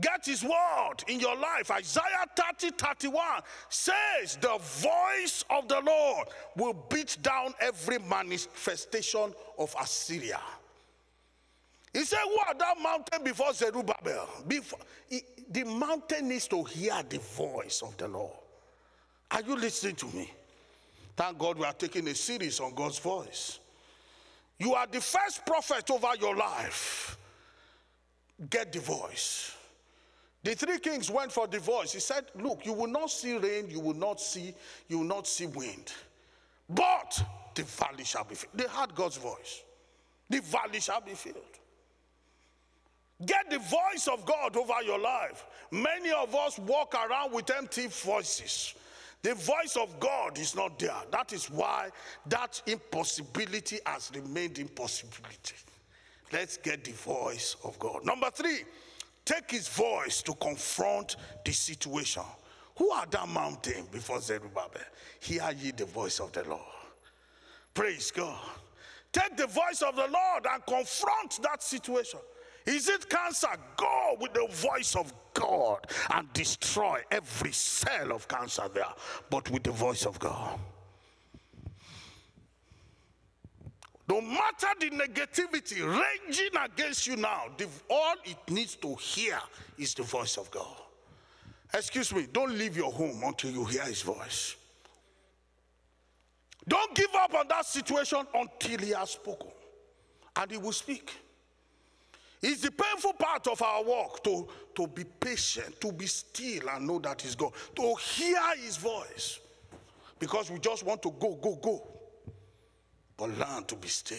[0.00, 1.70] Get his word in your life.
[1.70, 3.24] Isaiah 30 31
[3.68, 10.40] says, The voice of the Lord will beat down every manifestation of Assyria.
[11.92, 14.28] He said, What that mountain before Zerubbabel?
[14.48, 14.78] Before,
[15.50, 18.41] the mountain needs to hear the voice of the Lord.
[19.32, 20.30] Are you listening to me?
[21.16, 23.58] Thank God we are taking a series on God's voice.
[24.58, 27.16] You are the first prophet over your life.
[28.50, 29.56] Get the voice.
[30.42, 31.92] The three kings went for divorce.
[31.92, 34.54] He said, Look, you will not see rain, you will not see,
[34.88, 35.92] you will not see wind.
[36.68, 37.22] But
[37.54, 38.52] the valley shall be filled.
[38.54, 39.62] They heard God's voice.
[40.28, 41.36] The valley shall be filled.
[43.24, 45.46] Get the voice of God over your life.
[45.70, 48.74] Many of us walk around with empty voices.
[49.22, 50.96] The voice of God is not there.
[51.12, 51.90] That is why
[52.26, 55.54] that impossibility has remained impossibility.
[56.32, 58.04] Let's get the voice of God.
[58.04, 58.64] Number three,
[59.24, 62.22] take his voice to confront the situation.
[62.76, 64.80] Who are that mountain before Zerubbabel?
[65.20, 66.60] Hear ye the voice of the Lord.
[67.74, 68.40] Praise God.
[69.12, 72.20] Take the voice of the Lord and confront that situation.
[72.66, 73.48] Is it cancer?
[73.76, 78.84] Go with the voice of God and destroy every cell of cancer there,
[79.30, 80.58] but with the voice of God.
[84.08, 87.44] No matter the negativity raging against you now,
[87.88, 89.38] all it needs to hear
[89.78, 90.76] is the voice of God.
[91.72, 94.56] Excuse me, don't leave your home until you hear his voice.
[96.68, 99.50] Don't give up on that situation until he has spoken
[100.36, 101.12] and he will speak.
[102.42, 106.86] It's the painful part of our work to, to be patient, to be still and
[106.86, 109.38] know that he's God, to hear his voice.
[110.18, 111.86] Because we just want to go, go, go.
[113.16, 114.18] But learn to be still.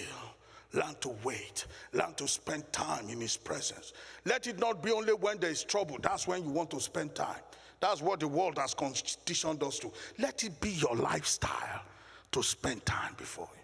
[0.74, 1.65] Learn to wait.
[1.93, 3.93] Learn to spend time in His presence.
[4.26, 5.97] Let it not be only when there is trouble.
[6.01, 7.39] That's when you want to spend time.
[7.80, 9.91] That's what the world has conditioned us to.
[10.17, 11.84] Let it be your lifestyle
[12.32, 13.63] to spend time before Him.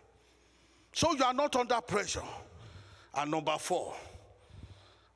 [0.94, 2.22] So you are not under pressure.
[3.16, 3.96] And number four,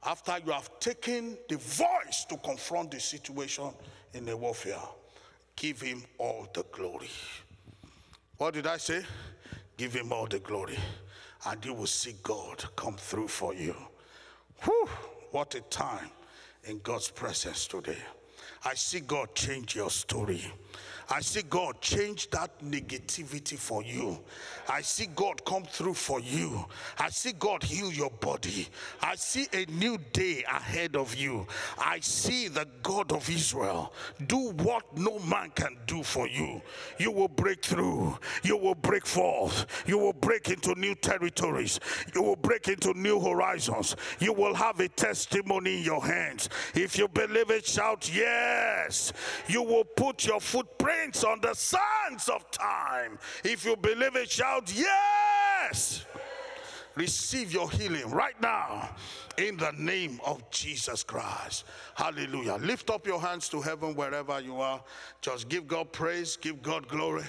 [0.05, 3.69] after you have taken the voice to confront the situation
[4.13, 4.79] in the warfare,
[5.55, 7.09] give Him all the glory.
[8.37, 9.03] What did I say?
[9.77, 10.77] Give Him all the glory
[11.45, 13.75] and you will see God come through for you.
[14.63, 14.89] Whew,
[15.31, 16.09] what a time
[16.65, 17.97] in God's presence today.
[18.65, 20.41] I see God change your story.
[21.09, 24.19] I see God change that negativity for you.
[24.69, 26.65] I see God come through for you.
[26.97, 28.67] I see God heal your body.
[29.01, 31.47] I see a new day ahead of you.
[31.77, 33.93] I see the God of Israel
[34.27, 36.61] do what no man can do for you.
[36.97, 38.17] You will break through.
[38.43, 39.65] You will break forth.
[39.85, 41.79] You will break into new territories.
[42.15, 43.95] You will break into new horizons.
[44.19, 46.49] You will have a testimony in your hands.
[46.73, 49.13] If you believe it, shout yes.
[49.47, 53.17] You will put your footprints on the sands of time.
[53.43, 56.05] If you believe it, shout, Yes!
[56.95, 58.89] Receive your healing right now
[59.37, 61.65] in the name of Jesus Christ.
[61.95, 62.57] Hallelujah.
[62.61, 64.81] Lift up your hands to heaven wherever you are.
[65.21, 67.23] Just give God praise, give God glory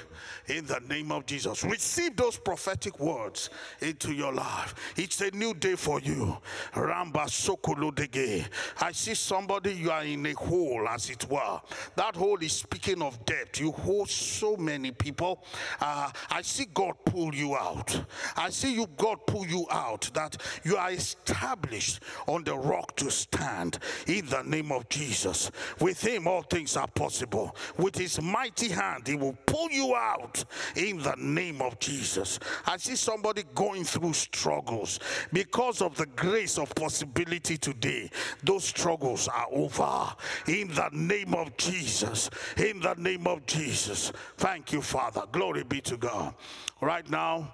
[0.48, 1.64] in the name of Jesus.
[1.64, 3.50] Receive those prophetic words
[3.80, 4.74] into your life.
[4.96, 6.36] It's a new day for you.
[6.74, 8.46] Ramba Sokolodege.
[8.80, 11.60] I see somebody, you are in a hole, as it were.
[11.96, 13.60] That hole is speaking of debt.
[13.60, 15.42] You hold so many people.
[15.80, 18.04] Uh, I see God pull you out.
[18.36, 23.10] I see you, God pull you out, that you are established on the rock to
[23.10, 25.50] stand in the name of Jesus.
[25.80, 27.56] With him, all things are possible.
[27.78, 30.44] With his mighty hand, he will pull you out
[30.76, 32.38] in the name of Jesus.
[32.66, 35.00] I see somebody going through struggles
[35.32, 38.10] because of the grace of possibility today.
[38.42, 40.14] Those struggles are over
[40.48, 42.30] in the name of Jesus.
[42.56, 44.12] In the name of Jesus.
[44.36, 45.22] Thank you, Father.
[45.32, 46.34] Glory be to God.
[46.80, 47.52] Right now,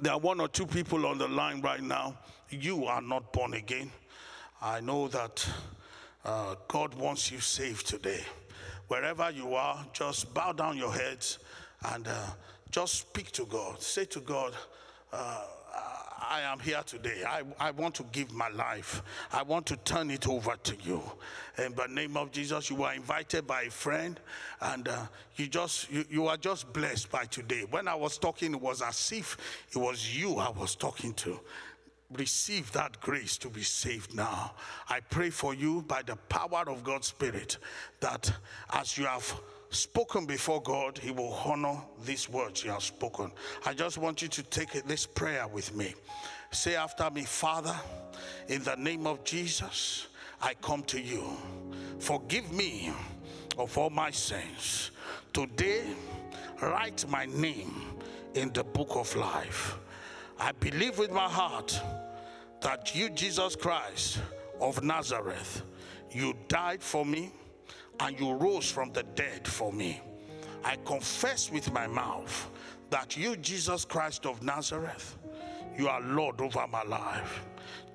[0.00, 2.16] there are one or two people on the line right now
[2.50, 3.90] you are not born again,
[4.62, 5.46] I know that
[6.24, 8.20] uh, God wants you saved today.
[8.88, 11.38] Wherever you are, just bow down your heads
[11.92, 12.26] and uh,
[12.70, 13.80] just speak to God.
[13.82, 14.52] Say to God,
[15.12, 15.44] uh,
[16.20, 17.22] I am here today.
[17.26, 19.02] I, I want to give my life.
[19.32, 21.02] I want to turn it over to you.
[21.58, 24.18] In the name of Jesus, you were invited by a friend
[24.60, 25.06] and uh,
[25.36, 27.64] you just you, you are just blessed by today.
[27.70, 29.36] When I was talking, it was as if
[29.70, 31.40] it was you I was talking to
[32.12, 34.52] receive that grace to be saved now.
[34.88, 37.58] I pray for you by the power of God's Spirit
[38.00, 38.32] that
[38.72, 39.40] as you have
[39.74, 43.30] spoken before God, He will honor these words you have spoken.
[43.64, 45.94] I just want you to take this prayer with me.
[46.50, 47.74] Say after me, Father,
[48.48, 50.06] in the name of Jesus,
[50.40, 51.24] I come to you.
[51.98, 52.92] Forgive me
[53.58, 54.90] of all my sins.
[55.32, 55.82] Today,
[56.60, 57.74] write my name
[58.34, 59.78] in the book of life.
[60.38, 61.80] I believe with my heart
[62.60, 64.20] that you, Jesus Christ
[64.60, 65.62] of Nazareth,
[66.10, 67.32] you died for me
[68.00, 70.00] and you rose from the dead for me.
[70.64, 72.50] I confess with my mouth
[72.90, 75.16] that you, Jesus Christ of Nazareth,
[75.76, 77.44] you are Lord over my life.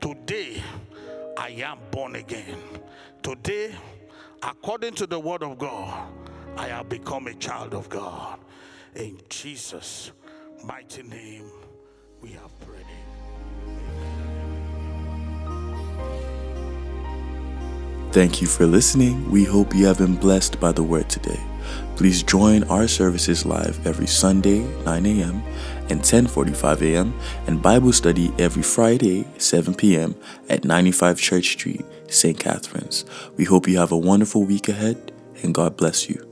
[0.02, 0.62] Today,
[1.38, 2.58] I am born again.
[3.24, 3.76] Today,
[4.44, 6.12] according to the word of God,
[6.58, 8.40] I have become a child of God.
[8.96, 10.12] In Jesus'
[10.64, 11.50] mighty name,
[12.22, 12.79] we have prayed.
[18.12, 19.30] Thank you for listening.
[19.30, 21.40] We hope you have been blessed by the word today.
[21.96, 25.44] Please join our services live every Sunday, 9 a.m.,
[25.90, 27.14] and 10:45 a.m.
[27.46, 30.16] and Bible study every Friday 7 p.m.
[30.50, 32.40] at 95 Church Street, St.
[32.40, 33.06] Catharines.
[33.38, 35.12] We hope you have a wonderful week ahead
[35.44, 36.29] and God bless you.